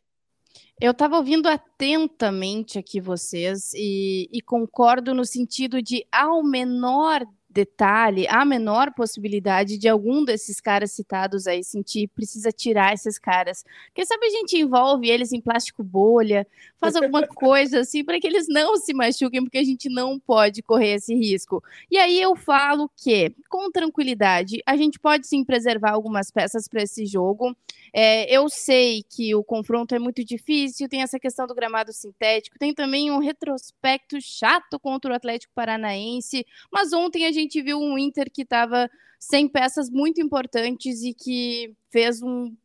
[0.79, 8.25] Eu estava ouvindo atentamente aqui vocês e, e, concordo no sentido de, ao menor detalhe,
[8.29, 13.63] a menor possibilidade de algum desses caras citados aí sentir, precisa tirar esses caras.
[13.93, 16.47] Quem sabe a gente envolve eles em plástico bolha,
[16.77, 20.63] faz alguma coisa assim para que eles não se machuquem, porque a gente não pode
[20.63, 21.61] correr esse risco.
[21.89, 26.83] E aí eu falo que, com tranquilidade, a gente pode sim preservar algumas peças para
[26.83, 27.55] esse jogo.
[27.93, 32.57] É, eu sei que o confronto é muito difícil, tem essa questão do gramado sintético,
[32.57, 37.97] tem também um retrospecto chato contra o Atlético Paranaense, mas ontem a gente viu um
[37.97, 38.89] Inter que estava
[39.19, 42.55] sem peças muito importantes e que fez um,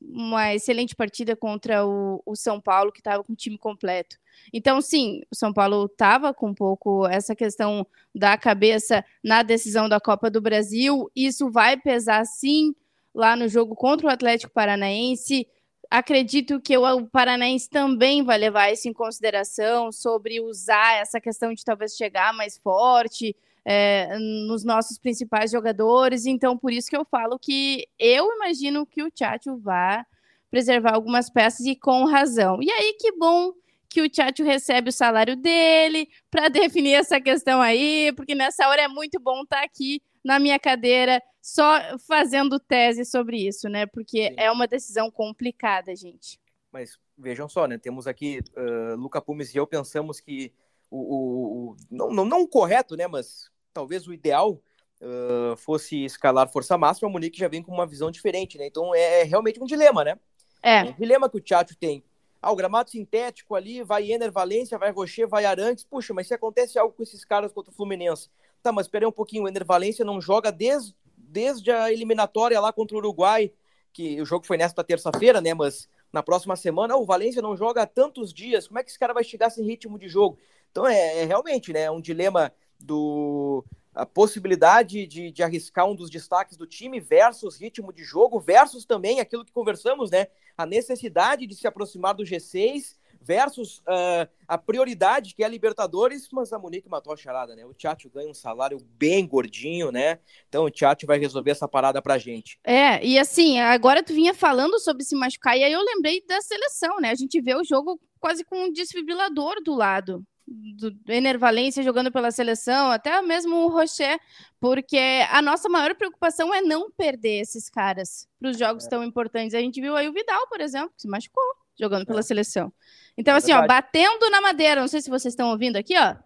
[0.00, 4.16] uma excelente partida contra o, o São Paulo, que estava com o time completo.
[4.52, 9.88] Então, sim, o São Paulo estava com um pouco essa questão da cabeça na decisão
[9.88, 11.10] da Copa do Brasil.
[11.14, 12.74] Isso vai pesar, sim,
[13.12, 15.48] lá no jogo contra o Atlético Paranaense.
[15.90, 21.64] Acredito que o Paranaense também vai levar isso em consideração sobre usar essa questão de
[21.64, 23.34] talvez chegar mais forte
[23.70, 26.24] é, nos nossos principais jogadores.
[26.24, 30.02] Então, por isso que eu falo que eu imagino que o Tchatcho vai
[30.50, 32.62] preservar algumas peças e com razão.
[32.62, 33.52] E aí, que bom
[33.86, 38.80] que o Tchatcho recebe o salário dele para definir essa questão aí, porque nessa hora
[38.80, 43.84] é muito bom estar tá aqui na minha cadeira só fazendo tese sobre isso, né?
[43.84, 44.34] Porque Sim.
[44.38, 46.40] é uma decisão complicada, gente.
[46.72, 47.76] Mas vejam só, né?
[47.76, 50.54] Temos aqui uh, Luca Pumes e eu pensamos que
[50.90, 53.06] o, o, o não, não, não correto, né?
[53.06, 54.60] Mas talvez o ideal
[55.00, 57.08] uh, fosse escalar força máxima.
[57.08, 58.66] A Monique já vem com uma visão diferente, né?
[58.66, 60.18] Então é, é realmente um dilema, né?
[60.60, 60.82] É.
[60.82, 62.02] Um dilema que o Tchatcho tem.
[62.42, 65.84] Ah, o gramado sintético ali, vai Ener Valência, vai Rocher, vai Arantes.
[65.84, 68.28] Puxa, mas se acontece algo com esses caras contra o Fluminense,
[68.62, 72.72] Tá, mas espera um pouquinho, o Ender Valência não joga desde, desde a eliminatória lá
[72.72, 73.52] contra o Uruguai,
[73.92, 75.54] que o jogo foi nesta terça-feira, né?
[75.54, 78.66] Mas na próxima semana, o Valência não joga há tantos dias.
[78.66, 80.38] Como é que esse cara vai chegar sem ritmo de jogo?
[80.70, 83.64] Então é, é realmente né, um dilema do
[83.94, 88.84] a possibilidade de, de arriscar um dos destaques do time versus ritmo de jogo, versus
[88.84, 90.28] também aquilo que conversamos, né?
[90.56, 96.28] A necessidade de se aproximar do G6 versus uh, a prioridade que é a Libertadores,
[96.32, 97.66] mas a Monique matou a charada, né?
[97.66, 100.20] O Tchatcho ganha um salário bem gordinho, né?
[100.48, 102.58] Então o Tchatcho vai resolver essa parada pra gente.
[102.62, 106.40] É, e assim, agora tu vinha falando sobre se machucar, e aí eu lembrei da
[106.40, 107.10] seleção, né?
[107.10, 112.10] A gente vê o jogo quase com um desfibrilador do lado do Ener Valência jogando
[112.10, 114.18] pela seleção, até mesmo o Rocher,
[114.60, 114.98] porque
[115.30, 118.88] a nossa maior preocupação é não perder esses caras para os jogos é.
[118.88, 119.54] tão importantes.
[119.54, 121.42] A gente viu aí o Vidal, por exemplo, que se machucou
[121.78, 122.22] jogando pela é.
[122.22, 122.72] seleção.
[123.16, 126.16] Então, é assim, ó, batendo na madeira, não sei se vocês estão ouvindo aqui, ó.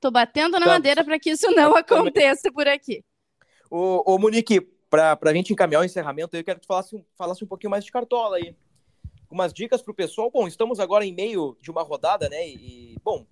[0.00, 3.04] Tô batendo na madeira para que isso não aconteça por aqui.
[3.70, 7.44] Ô, ô Monique, para a gente encaminhar o encerramento, eu quero que tu falasse, falasse
[7.44, 8.56] um pouquinho mais de cartola aí.
[9.30, 10.28] Umas dicas para o pessoal.
[10.28, 12.48] Bom, estamos agora em meio de uma rodada, né?
[12.48, 13.24] E, bom,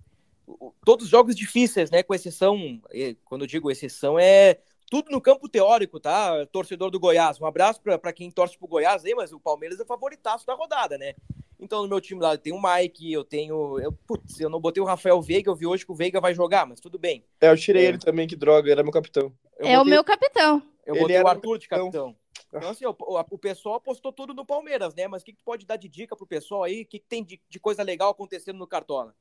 [0.85, 2.03] todos os jogos difíceis, né?
[2.03, 2.81] Com exceção,
[3.25, 6.45] quando eu digo exceção, é tudo no campo teórico, tá?
[6.47, 7.39] Torcedor do Goiás.
[7.39, 10.55] Um abraço para quem torce pro Goiás aí, mas o Palmeiras é o favoritaço da
[10.55, 11.13] rodada, né?
[11.59, 13.77] Então, no meu time lá, tem o Mike, eu tenho.
[13.79, 16.33] Eu, putz, eu não botei o Rafael Veiga, eu vi hoje que o Veiga vai
[16.33, 17.23] jogar, mas tudo bem.
[17.41, 17.89] É, eu tirei é.
[17.89, 19.31] ele também, que droga, era meu capitão.
[19.57, 20.63] Eu é o meu capitão.
[20.85, 22.15] Eu ele botei o Arthur de capitão.
[22.47, 25.07] Então, assim, o, o, pessoal apostou tudo no Palmeiras, né?
[25.07, 26.81] Mas o que, que pode dar de dica pro pessoal aí?
[26.81, 29.13] O que, que tem de, de coisa legal acontecendo no Cartola?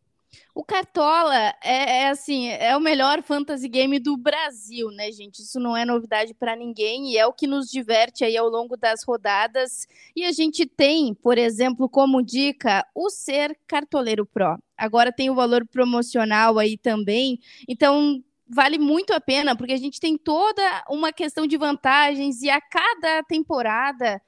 [0.54, 5.40] O Cartola é, é, assim, é o melhor fantasy game do Brasil, né, gente?
[5.40, 8.76] Isso não é novidade para ninguém e é o que nos diverte aí ao longo
[8.76, 9.86] das rodadas.
[10.14, 14.58] E a gente tem, por exemplo, como dica, o Ser Cartoleiro Pro.
[14.76, 17.38] Agora tem o valor promocional aí também.
[17.68, 22.50] Então, vale muito a pena, porque a gente tem toda uma questão de vantagens e
[22.50, 24.20] a cada temporada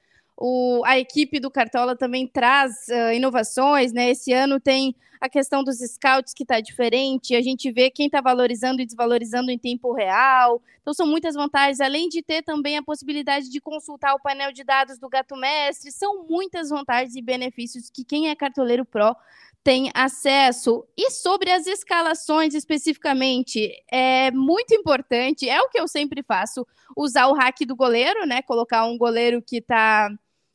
[0.43, 4.09] o, a equipe do Cartola também traz uh, inovações, né?
[4.09, 8.21] Esse ano tem a questão dos scouts que está diferente, a gente vê quem está
[8.21, 10.59] valorizando e desvalorizando em tempo real.
[10.81, 14.63] Então são muitas vantagens, além de ter também a possibilidade de consultar o painel de
[14.63, 19.15] dados do Gato Mestre, são muitas vantagens e benefícios que quem é cartoleiro Pro
[19.63, 20.83] tem acesso.
[20.97, 26.65] E sobre as escalações especificamente, é muito importante, é o que eu sempre faço,
[26.97, 28.41] usar o hack do goleiro, né?
[28.41, 30.09] Colocar um goleiro que está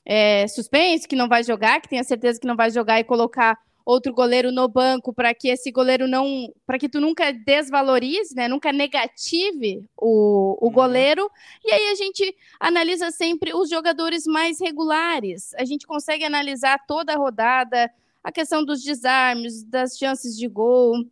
[0.07, 3.59] é, suspenso, que não vai jogar, que tenha certeza que não vai jogar e colocar
[3.85, 8.49] outro goleiro no banco para que esse goleiro não, para que tu nunca desvalorize, né,
[8.49, 10.73] nunca negative o, o uhum.
[10.73, 11.31] goleiro.
[11.65, 15.55] E aí a gente analisa sempre os jogadores mais regulares.
[15.55, 17.91] A gente consegue analisar toda a rodada,
[18.23, 21.05] a questão dos desarmes, das chances de gol.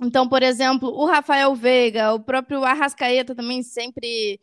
[0.00, 4.40] Então, por exemplo, o Rafael Veiga, o próprio Arrascaeta também sempre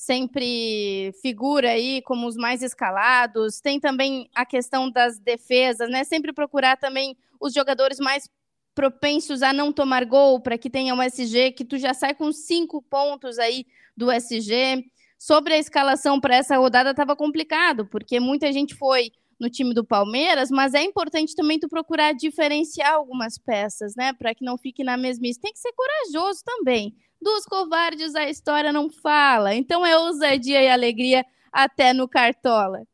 [0.00, 3.60] sempre figura aí como os mais escalados.
[3.60, 6.04] Tem também a questão das defesas, né?
[6.04, 8.26] Sempre procurar também os jogadores mais
[8.74, 12.32] propensos a não tomar gol para que tenha um SG, que tu já sai com
[12.32, 14.86] cinco pontos aí do SG.
[15.18, 19.84] Sobre a escalação para essa rodada estava complicado, porque muita gente foi no time do
[19.84, 24.82] Palmeiras, mas é importante também tu procurar diferenciar algumas peças, né, para que não fique
[24.82, 25.40] na mesmice.
[25.40, 26.96] Tem que ser corajoso também.
[27.20, 29.54] Dos covardes a história não fala.
[29.54, 32.86] Então é ousadia e alegria até no Cartola.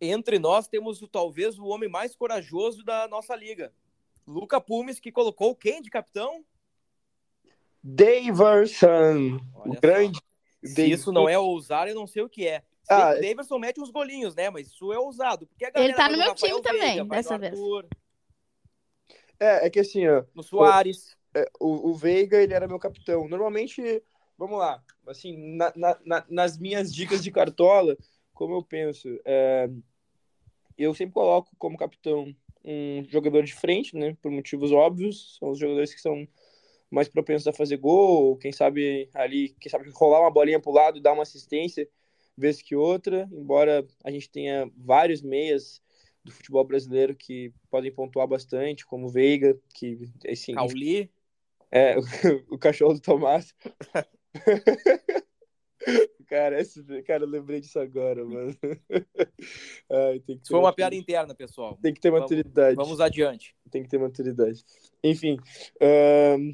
[0.00, 3.72] Entre nós temos talvez o homem mais corajoso da nossa liga.
[4.26, 6.44] Luca Pumes, que colocou quem de capitão?
[7.82, 9.40] Daverson.
[9.64, 10.20] O grande.
[10.64, 12.62] Se isso não é ousar, eu não sei o que é.
[12.88, 14.50] Ah, o Daverson mete uns golinhos, né?
[14.50, 15.46] Mas isso é ousado.
[15.46, 17.58] Porque Ele tá no meu time também, dessa vez.
[19.38, 20.24] É, é que assim, ó.
[20.34, 21.15] No Soares.
[21.36, 23.28] É, o, o Veiga, ele era meu capitão.
[23.28, 24.02] Normalmente,
[24.38, 27.96] vamos lá, assim, na, na, nas minhas dicas de cartola,
[28.32, 29.68] como eu penso, é,
[30.78, 32.34] eu sempre coloco como capitão
[32.64, 36.26] um jogador de frente, né, por motivos óbvios, são os jogadores que são
[36.90, 40.98] mais propensos a fazer gol, quem sabe ali, quem sabe rolar uma bolinha pro lado
[40.98, 41.88] e dar uma assistência,
[42.36, 45.80] vez que outra, embora a gente tenha vários meias
[46.24, 51.10] do futebol brasileiro que podem pontuar bastante, como Veiga, que assim, Cauli.
[51.70, 51.96] É,
[52.50, 53.54] o, cachorro do Tomás.
[56.26, 58.56] cara, esse, cara, eu lembrei disso agora, mano.
[59.90, 61.78] Ai, tem que Foi uma piada interna, pessoal.
[61.82, 62.76] Tem que ter maturidade.
[62.76, 63.54] Vamos, vamos adiante.
[63.70, 64.64] Tem que ter maturidade.
[65.02, 65.36] Enfim.
[65.80, 66.52] Um...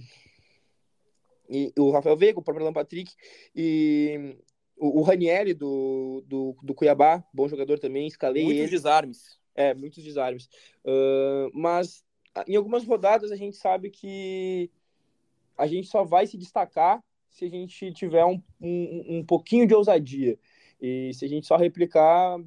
[1.48, 3.12] E o Rafael Veiga, o próprio Alan Patrick
[3.54, 4.36] e
[4.74, 8.70] o, o Ranieri do, do, do Cuiabá, bom jogador também, escalei Muitos ele.
[8.70, 9.38] desarmes.
[9.54, 10.48] É, muitos desarmes.
[10.84, 12.02] Uh, mas
[12.46, 14.70] em algumas rodadas a gente sabe que
[15.56, 19.74] a gente só vai se destacar se a gente tiver um, um, um pouquinho de
[19.74, 20.38] ousadia.
[20.80, 22.38] E se a gente só replicar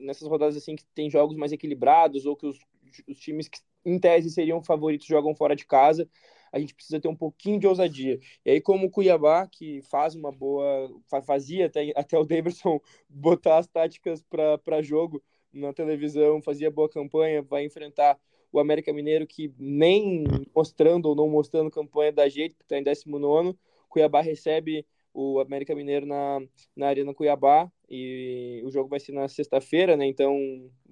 [0.00, 2.58] nessas rodadas assim que tem jogos mais equilibrados ou que os,
[3.06, 6.08] os times que em tese seriam favoritos jogam fora de casa,
[6.50, 8.18] a gente precisa ter um pouquinho de ousadia.
[8.44, 10.90] E aí, como o Cuiabá, que faz uma boa.
[11.24, 14.24] fazia até, até o Davidson botar as táticas
[14.64, 15.22] para jogo
[15.52, 18.18] na televisão, fazia boa campanha, vai enfrentar
[18.56, 22.82] o América Mineiro que nem mostrando ou não mostrando campanha da jeito, que está em
[22.82, 23.56] 19
[23.88, 26.40] Cuiabá recebe o América Mineiro na,
[26.74, 30.06] na Arena Cuiabá e o jogo vai ser na sexta-feira, né?
[30.06, 30.34] Então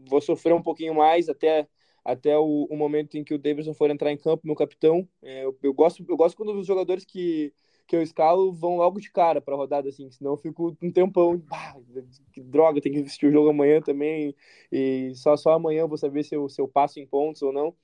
[0.09, 1.67] vou sofrer um pouquinho mais até
[2.05, 5.09] até o, o momento em que o Davidson for entrar em campo, meu capitão.
[5.23, 7.53] É, eu, eu, gosto eu gosto quando os jogadores que
[7.87, 10.91] que eu escalo vão logo de cara para a rodada, assim, senão eu fico um
[10.91, 11.77] tempão, bah,
[12.33, 14.35] que droga, tem que assistir o jogo amanhã também,
[14.73, 17.53] e só, só amanhã eu vou saber se eu, se eu passo em pontos ou
[17.53, 17.75] não.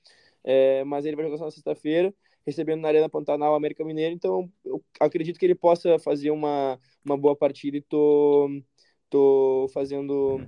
[0.43, 2.13] É, mas ele vai jogar só na sexta-feira,
[2.45, 7.15] recebendo na Arena Pantanal América Mineiro, então eu acredito que ele possa fazer uma, uma
[7.17, 8.49] boa partida e tô,
[9.09, 10.41] tô fazendo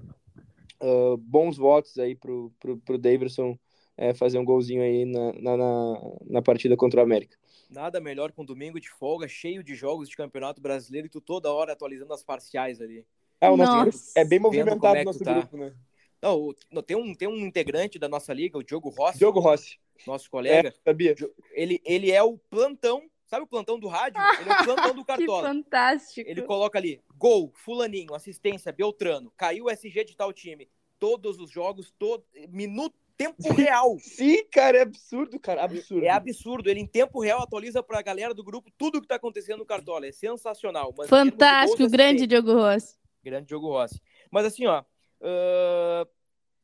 [0.81, 3.57] uh, bons votos aí pro, pro, pro Davidson
[3.95, 5.93] é, fazer um golzinho aí na, na, na,
[6.25, 7.37] na partida contra o América.
[7.73, 11.19] Nada melhor com um domingo de folga, cheio de jogos de campeonato brasileiro e tu
[11.19, 13.03] toda hora atualizando as parciais ali.
[13.41, 15.33] É, o nosso grupo é bem movimentado o é nosso tá.
[15.33, 15.73] grupo, né?
[16.21, 16.53] Não,
[16.83, 19.17] tem um, tem um integrante da nossa liga, o Diogo Rossi.
[19.17, 19.77] Diogo Rossi.
[20.05, 20.69] Nosso colega.
[20.69, 21.15] É, sabia.
[21.51, 24.21] Ele, ele é o plantão, sabe o plantão do rádio?
[24.39, 25.41] Ele é o plantão do Cartola.
[25.41, 26.29] que fantástico.
[26.29, 30.69] Ele coloca ali, gol, fulaninho, assistência, Beltrano, caiu o SG de tal time.
[30.99, 33.97] Todos os jogos, todo, minuto tempo real.
[33.99, 36.05] Sim, cara, é absurdo, cara, absurdo.
[36.05, 36.69] É absurdo.
[36.69, 39.59] Ele em tempo real atualiza para a galera do grupo tudo o que está acontecendo
[39.59, 40.07] no Cartola.
[40.07, 40.93] É sensacional.
[40.97, 42.95] Mas Fantástico, grande Diogo Rossi.
[43.23, 44.01] Grande Diogo Rossi.
[44.31, 44.81] Mas assim, ó.
[45.21, 46.07] Uh...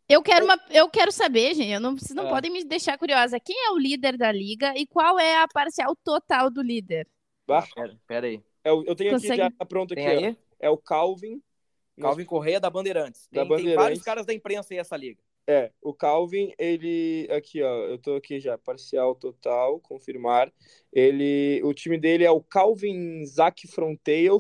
[0.08, 1.72] Eu quero, uma, eu quero saber, gente.
[1.72, 2.30] Eu não, vocês não ah.
[2.32, 3.40] podem me deixar curiosa.
[3.40, 7.08] Quem é o líder da liga e qual é a parcial total do líder?
[7.48, 7.68] Bah.
[7.76, 8.42] Pera, pera aí.
[8.64, 9.42] Eu, é eu tenho Consegue...
[9.42, 10.02] aqui já pronto aqui.
[10.02, 10.36] Ó.
[10.60, 11.42] É o Calvin.
[12.00, 13.28] Calvin Correia da Bandeirantes.
[13.28, 13.76] Tem, da Bandeirantes.
[13.76, 15.22] tem vários caras da imprensa aí essa liga.
[15.50, 20.54] É, o Calvin, ele aqui, ó, eu tô aqui já, parcial total, confirmar.
[20.94, 24.38] Ele, o time dele é o Calvin Zack Frontail,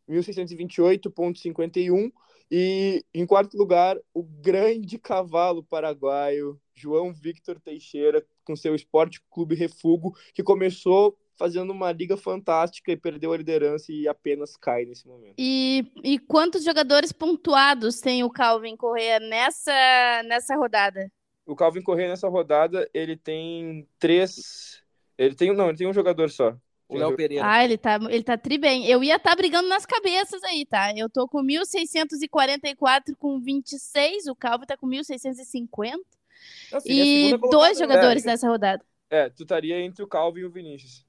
[0.10, 2.12] 1628.51.
[2.50, 9.54] E em quarto lugar, o grande cavalo paraguaio, João Victor Teixeira, com seu Esporte Clube
[9.54, 15.08] Refugo, que começou fazendo uma liga fantástica e perdeu a liderança e apenas cai nesse
[15.08, 15.36] momento.
[15.38, 21.12] E, e quantos jogadores pontuados tem o Calvin Correa nessa, nessa rodada?
[21.48, 24.84] O Calvin Correa nessa rodada, ele tem três.
[25.18, 25.56] Ele tem.
[25.56, 26.56] Não, ele tem um jogador só.
[26.90, 27.46] O Léo Pereira.
[27.46, 28.86] Ah, ele tá, ele tá tri bem.
[28.86, 30.94] Eu ia estar brigando nas cabeças aí, tá?
[30.96, 35.96] Eu tô com 1.644 com 26, o Calvin tá com 1.650.
[36.72, 37.86] Não, seria a E dois né?
[37.86, 38.84] jogadores nessa rodada.
[39.10, 41.06] É, tu estaria entre o Calvin e o Vinícius.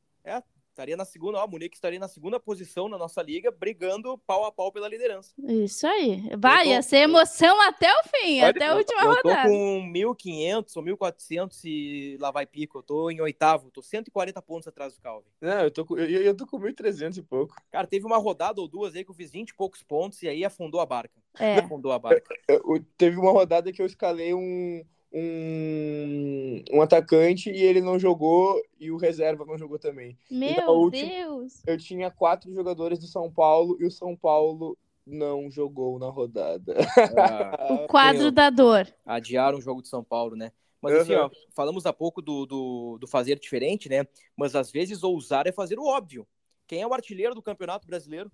[0.79, 4.45] Estaria na segunda, ó, a Munique estaria na segunda posição na nossa liga, brigando pau
[4.45, 5.35] a pau pela liderança.
[5.37, 6.23] Isso aí.
[6.39, 9.29] Vai, tô- ia ser emoção até o fim, Olha, até a Eu, última eu tô
[9.29, 9.49] rodada.
[9.49, 12.79] com 1.500 ou 1.400 e lá vai pico.
[12.79, 15.27] Eu tô em oitavo, tô 140 pontos atrás do Calvin.
[15.41, 17.57] Não, eu tô com, eu, eu tô com 1.300 e pouco.
[17.73, 20.29] Cara, teve uma rodada ou duas aí que eu fiz 20 e poucos pontos e
[20.29, 21.21] aí afundou a barca.
[21.41, 21.57] É.
[21.59, 22.33] Afundou a barca.
[22.47, 27.99] Eu- eu- teve uma rodada que eu escalei um, um, um atacante e ele não
[27.99, 30.17] jogou e o reserva não jogou também.
[30.31, 31.63] Meu última- Deus.
[31.67, 36.77] Eu tinha quatro jogadores do São Paulo e o São Paulo não jogou na rodada.
[37.17, 38.87] Ah, O quadro da dor.
[39.07, 40.53] adiaram o jogo de São Paulo, né?
[40.81, 41.23] Mas assim, Uhum.
[41.25, 44.07] ó, falamos há pouco do, do, do fazer diferente, né?
[44.37, 46.27] Mas às vezes ousar é fazer o óbvio.
[46.67, 48.31] Quem é o artilheiro do Campeonato Brasileiro?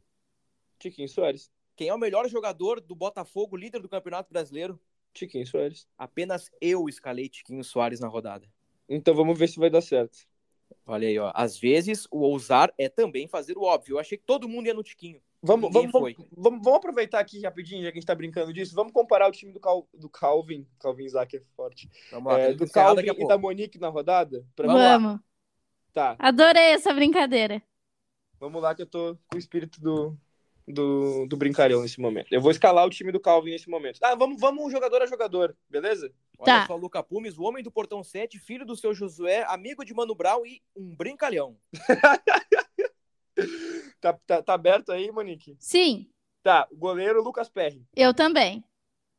[0.78, 1.50] Tiquinho Soares.
[1.76, 4.78] Quem é o melhor jogador do Botafogo, líder do Campeonato Brasileiro?
[5.14, 5.86] Tiquinho Soares.
[5.96, 8.46] Apenas eu escalei Tiquinho Soares na rodada.
[8.88, 10.18] Então vamos ver se vai dar certo.
[10.86, 11.32] Olha aí, ó.
[11.34, 13.94] Às vezes o ousar é também fazer o óbvio.
[13.94, 15.20] Eu achei que todo mundo ia no Tiquinho.
[15.42, 16.14] Vamos, vamos, foi.
[16.14, 18.74] vamos, vamos, vamos aproveitar aqui rapidinho, já que a gente tá brincando disso.
[18.74, 20.66] Vamos comparar o time do, Cal, do Calvin.
[20.78, 21.88] Calvin Isaac é forte.
[22.10, 24.44] Vamos lá, É, do Calvin e da Monique na rodada?
[24.56, 25.20] Pra mim, Vamos.
[25.92, 27.62] Tá, Adorei essa brincadeira.
[28.40, 30.18] vamos lá que eu tô com o espírito do,
[30.66, 32.32] do, do brincalhão nesse momento.
[32.32, 33.98] Eu vou escalar o time do Calvin nesse momento.
[34.02, 36.10] Ah, vamos, vamos jogador a jogador, beleza?
[36.38, 36.66] Olha Tá.
[36.66, 40.14] só, Luca Pumes, o homem do Portão 7, filho do seu Josué, amigo de Mano
[40.14, 41.56] Brown e um brincalhão.
[44.00, 45.56] Tá, tá, tá aberto aí, Monique?
[45.58, 46.08] Sim,
[46.42, 47.82] Tá, o goleiro Lucas Perry.
[47.96, 48.62] eu também.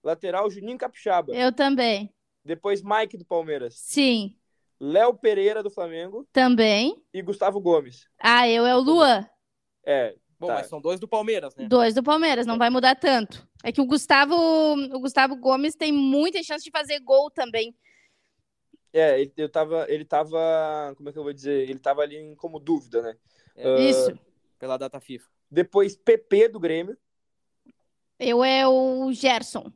[0.03, 1.35] Lateral Juninho Capixaba.
[1.35, 2.13] Eu também.
[2.43, 3.73] Depois Mike do Palmeiras.
[3.79, 4.35] Sim,
[4.79, 7.03] Léo Pereira do Flamengo também.
[7.11, 8.07] e Gustavo Gomes.
[8.19, 9.27] Ah, eu é o Luan.
[9.83, 10.55] É, Bom, Tá.
[10.55, 11.67] mas são dois do Palmeiras, né?
[11.67, 13.47] Dois do Palmeiras, não vai mudar tanto.
[13.63, 17.73] É que o Gustavo, o Gustavo Gomes tem muita chance de fazer gol também.
[18.93, 21.69] é, ele, eu tava, ele tava, como é que eu vou dizer?
[21.69, 23.17] Ele tava ali em- como dúvida, né?
[23.55, 24.17] É, Isso.
[24.57, 25.29] Pela data FIFA.
[25.51, 26.97] Depois PP do Grêmio.
[28.17, 29.71] Eu é o Gerson.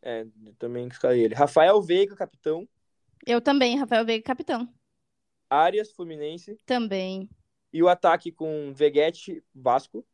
[0.00, 1.34] É, eu também escalei ele.
[1.34, 2.68] Rafael Veiga, capitão.
[3.26, 4.68] Eu também, Rafael Veiga, capitão.
[5.50, 6.56] Arias, Fluminense.
[6.64, 7.28] Também.
[7.72, 10.04] E o ataque com Veguete, Vasco.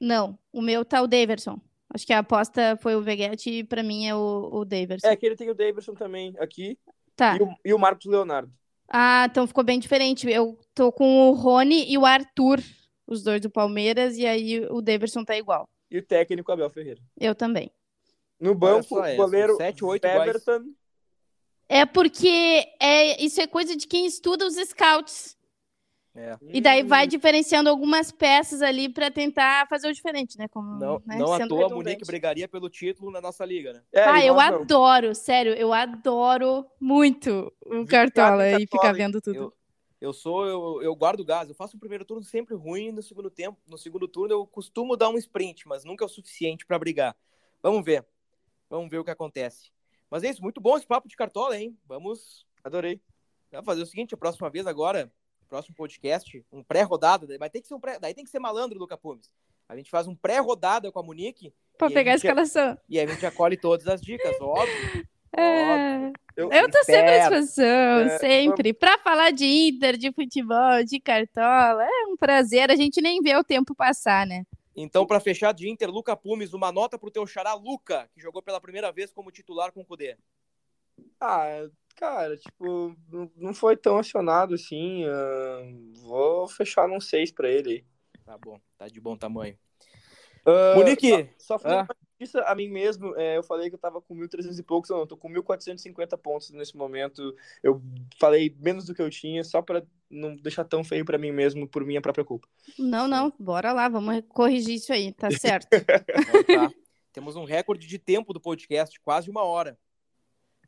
[0.00, 1.60] Não, o meu tá o Daverson.
[1.92, 5.06] Acho que a aposta foi o Veguete e pra mim é o, o Daverson.
[5.06, 6.78] É que ele tem o Davidson também aqui.
[7.16, 7.36] Tá.
[7.36, 8.52] E, o, e o Marcos Leonardo.
[8.88, 10.28] Ah, então ficou bem diferente.
[10.28, 12.60] Eu tô com o Rony e o Arthur,
[13.06, 15.68] os dois do Palmeiras, e aí o Daverson tá igual.
[15.90, 17.00] E o técnico Abel Ferreira.
[17.18, 17.70] Eu também.
[18.38, 19.58] No banco, só, é, o goleiro.
[19.60, 20.72] Everton.
[21.68, 25.36] É porque é, isso é coisa de quem estuda os scouts.
[26.14, 26.36] É.
[26.42, 30.48] E daí vai Hum, diferenciando algumas peças ali pra tentar fazer o diferente, né?
[30.48, 31.16] Como, Não, né?
[31.18, 31.68] não à toa a.
[31.68, 33.82] Monique brigaria pelo título na nossa liga, né?
[33.92, 34.40] É, Ah, eu não.
[34.40, 39.36] adoro, sério, eu adoro muito o Cartola em e ficar Cartola, vendo tudo.
[39.36, 39.54] Eu,
[40.00, 41.48] eu sou, eu, eu guardo gás.
[41.48, 44.96] Eu faço o primeiro turno sempre ruim, no segundo tempo, no segundo turno eu costumo
[44.96, 47.14] dar um sprint, mas nunca é o suficiente pra brigar.
[47.62, 48.04] Vamos ver.
[48.68, 49.70] Vamos ver o que acontece.
[50.10, 51.78] Mas é isso, muito bom esse papo de cartola, hein?
[51.86, 53.00] Vamos Adorei.
[53.50, 55.10] Vamos fazer o seguinte, a próxima vez agora,
[55.50, 58.38] próximo podcast, um pré-rodada, daí vai ter que ser um pré, daí tem que ser
[58.38, 59.30] malandro, Luca Pumes.
[59.68, 62.78] A gente faz um pré-rodada com a Monique Pra e a pegar a gente- escalação.
[62.88, 65.06] e aí a gente acolhe todas as dicas, óbvio.
[65.36, 67.34] É, Eu, eu tô sempre à Espero.
[67.40, 68.72] disposição, É, sempre.
[68.72, 72.70] Pra falar de Inter, de futebol, de Cartola, é um prazer.
[72.70, 74.44] A gente nem vê o tempo passar, né?
[74.74, 78.42] Então, pra fechar de Inter, Luca Pumes, uma nota pro teu xará Luca, que jogou
[78.42, 80.16] pela primeira vez como titular com o Cudê.
[81.20, 82.96] Ah, cara, tipo,
[83.36, 85.04] não- foi tão acionado assim.
[85.06, 85.62] ah,
[86.02, 87.84] vou fechar num 6 pra ele aí.
[88.24, 89.56] Tá bom, tá de bom tamanho.
[90.46, 91.82] Ah, Monique, Só, só fazendo Ah.
[91.82, 94.88] uma justiça a mim mesmo, é, eu falei que eu tava com 1.300 e poucos,
[94.88, 97.34] não, eu tô com 1.450 pontos nesse momento.
[97.62, 97.82] Eu
[98.18, 101.68] falei menos do que eu tinha, só pra não deixar tão feio pra mim mesmo,
[101.68, 102.48] por minha própria culpa.
[102.78, 105.68] Não, não, bora lá, vamos corrigir isso aí, tá certo.
[106.44, 106.74] Então tá.
[107.12, 109.76] Temos um recorde de tempo do podcast, quase uma hora.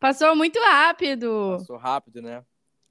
[0.03, 1.59] Passou muito rápido.
[1.59, 2.45] Passou rápido, né?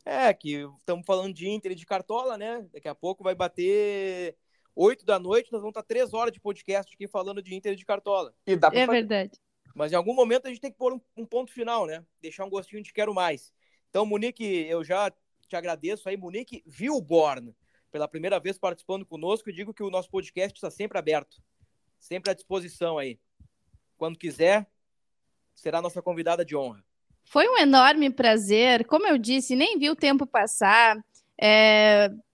[0.05, 2.65] É, que estamos falando de Inter e de Cartola, né?
[2.71, 4.37] Daqui a pouco vai bater
[4.73, 7.75] 8 da noite, nós vamos estar 3 horas de podcast aqui falando de Inter e
[7.75, 8.33] de Cartola.
[8.47, 8.99] E dá pra É fazer.
[8.99, 9.37] verdade.
[9.75, 12.01] Mas em algum momento a gente tem que pôr um, um ponto final, né?
[12.21, 13.51] Deixar um gostinho de quero mais.
[13.89, 15.11] Então, Monique, eu já
[15.49, 16.15] te agradeço aí.
[16.15, 17.53] Monique Vilborn,
[17.91, 21.43] pela primeira vez participando conosco, e digo que o nosso podcast está sempre aberto.
[21.99, 23.19] Sempre à disposição aí.
[23.97, 24.65] Quando quiser,
[25.53, 26.81] será nossa convidada de honra.
[27.31, 28.85] Foi um enorme prazer.
[28.85, 30.97] Como eu disse, nem vi o tempo passar.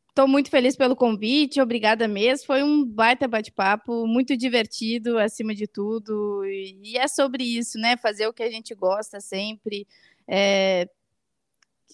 [0.10, 2.48] Estou muito feliz pelo convite, obrigada mesmo.
[2.48, 6.44] Foi um baita bate-papo, muito divertido, acima de tudo.
[6.46, 7.96] E, é sobre isso, né?
[7.98, 9.86] Fazer o que a gente gosta sempre.
[10.28, 10.90] É,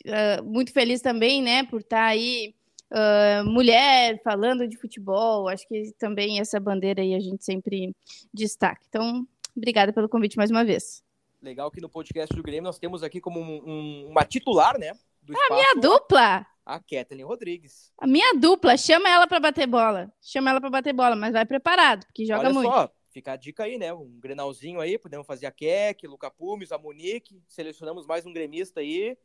[0.06, 2.56] é, muito feliz também, né, por estar aí.
[2.90, 7.94] ah, mulher falando de futebol, acho que também essa bandeira aí a gente sempre
[8.34, 8.82] destaca.
[8.88, 11.03] Então, obrigada pelo convite mais uma vez.
[11.44, 14.94] Legal que no podcast do Grêmio nós temos aqui como um- um- uma titular, né?
[15.22, 16.48] Do espaço, A dupla!
[16.66, 17.92] a Kathleen Rodrigues.
[17.98, 20.10] A minha dupla, chama ela pra bater bola.
[20.22, 22.72] Chama ela pra bater bola, mas vai preparado, porque joga Olha muito.
[22.72, 23.94] só, fica a dica aí, né?
[23.94, 28.80] Um grenalzinho aí, podemos fazer a Keck, Luca Pumes, a Monique, selecionamos mais um gremista
[28.80, 29.18] aí.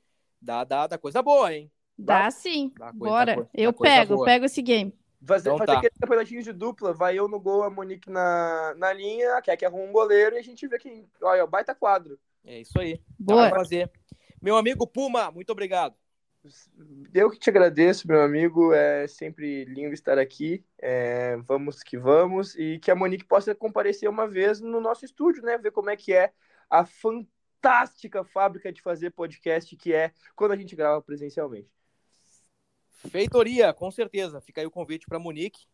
[0.43, 1.71] Dá, dá, dá coisa boa, hein?
[1.97, 2.73] Dá sim.
[2.77, 3.27] Dá coisa- Bora.
[3.27, 4.25] dá coisa- eu dá pego, boa.
[4.27, 4.93] pego esse game.
[5.25, 5.79] Fazer, Então fazer tá.
[5.79, 9.65] aquele campeonatinho de dupla, vai eu no gol, a Monique na, na linha, a Kek
[9.65, 11.09] arruma um goleiro e a gente vê quem.
[11.21, 12.19] Olha, baita quadro.
[12.45, 13.01] É isso aí.
[13.19, 13.49] Dá Boa.
[13.49, 13.91] pra fazer.
[14.41, 15.97] Meu amigo Puma, muito obrigado.
[17.13, 18.73] Eu que te agradeço, meu amigo.
[18.73, 20.65] É sempre lindo estar aqui.
[20.79, 22.55] É, vamos que vamos.
[22.55, 25.59] E que a Monique possa comparecer uma vez no nosso estúdio, né?
[25.59, 26.33] Ver como é que é
[26.71, 31.78] a fantástica fábrica de fazer podcast que é quando a gente grava presencialmente.
[33.11, 34.41] Feitoria, com certeza.
[34.41, 35.67] Fica aí o convite para Monique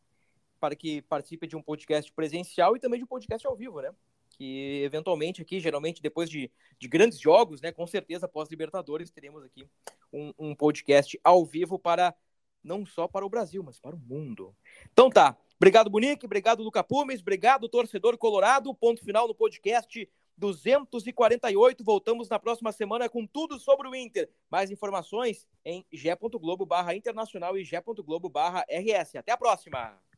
[0.60, 3.90] para que participe de um podcast presencial e também de um podcast ao vivo, né?
[4.30, 7.70] Que eventualmente aqui, geralmente depois de, de grandes jogos, né?
[7.70, 9.68] Com certeza, após Libertadores, teremos aqui
[10.12, 12.14] um, um podcast ao vivo para
[12.62, 14.56] não só para o Brasil, mas para o mundo.
[14.92, 15.36] Então tá.
[15.56, 16.24] Obrigado, Monique.
[16.26, 17.20] Obrigado, Luca Pumes.
[17.20, 18.74] Obrigado, torcedor colorado.
[18.74, 21.84] Ponto final no podcast 248.
[21.84, 24.28] Voltamos na próxima semana com tudo sobre o Inter.
[24.50, 29.16] Mais informações em g.globo barra internacional e g.globo barra RS.
[29.16, 30.13] Até a próxima!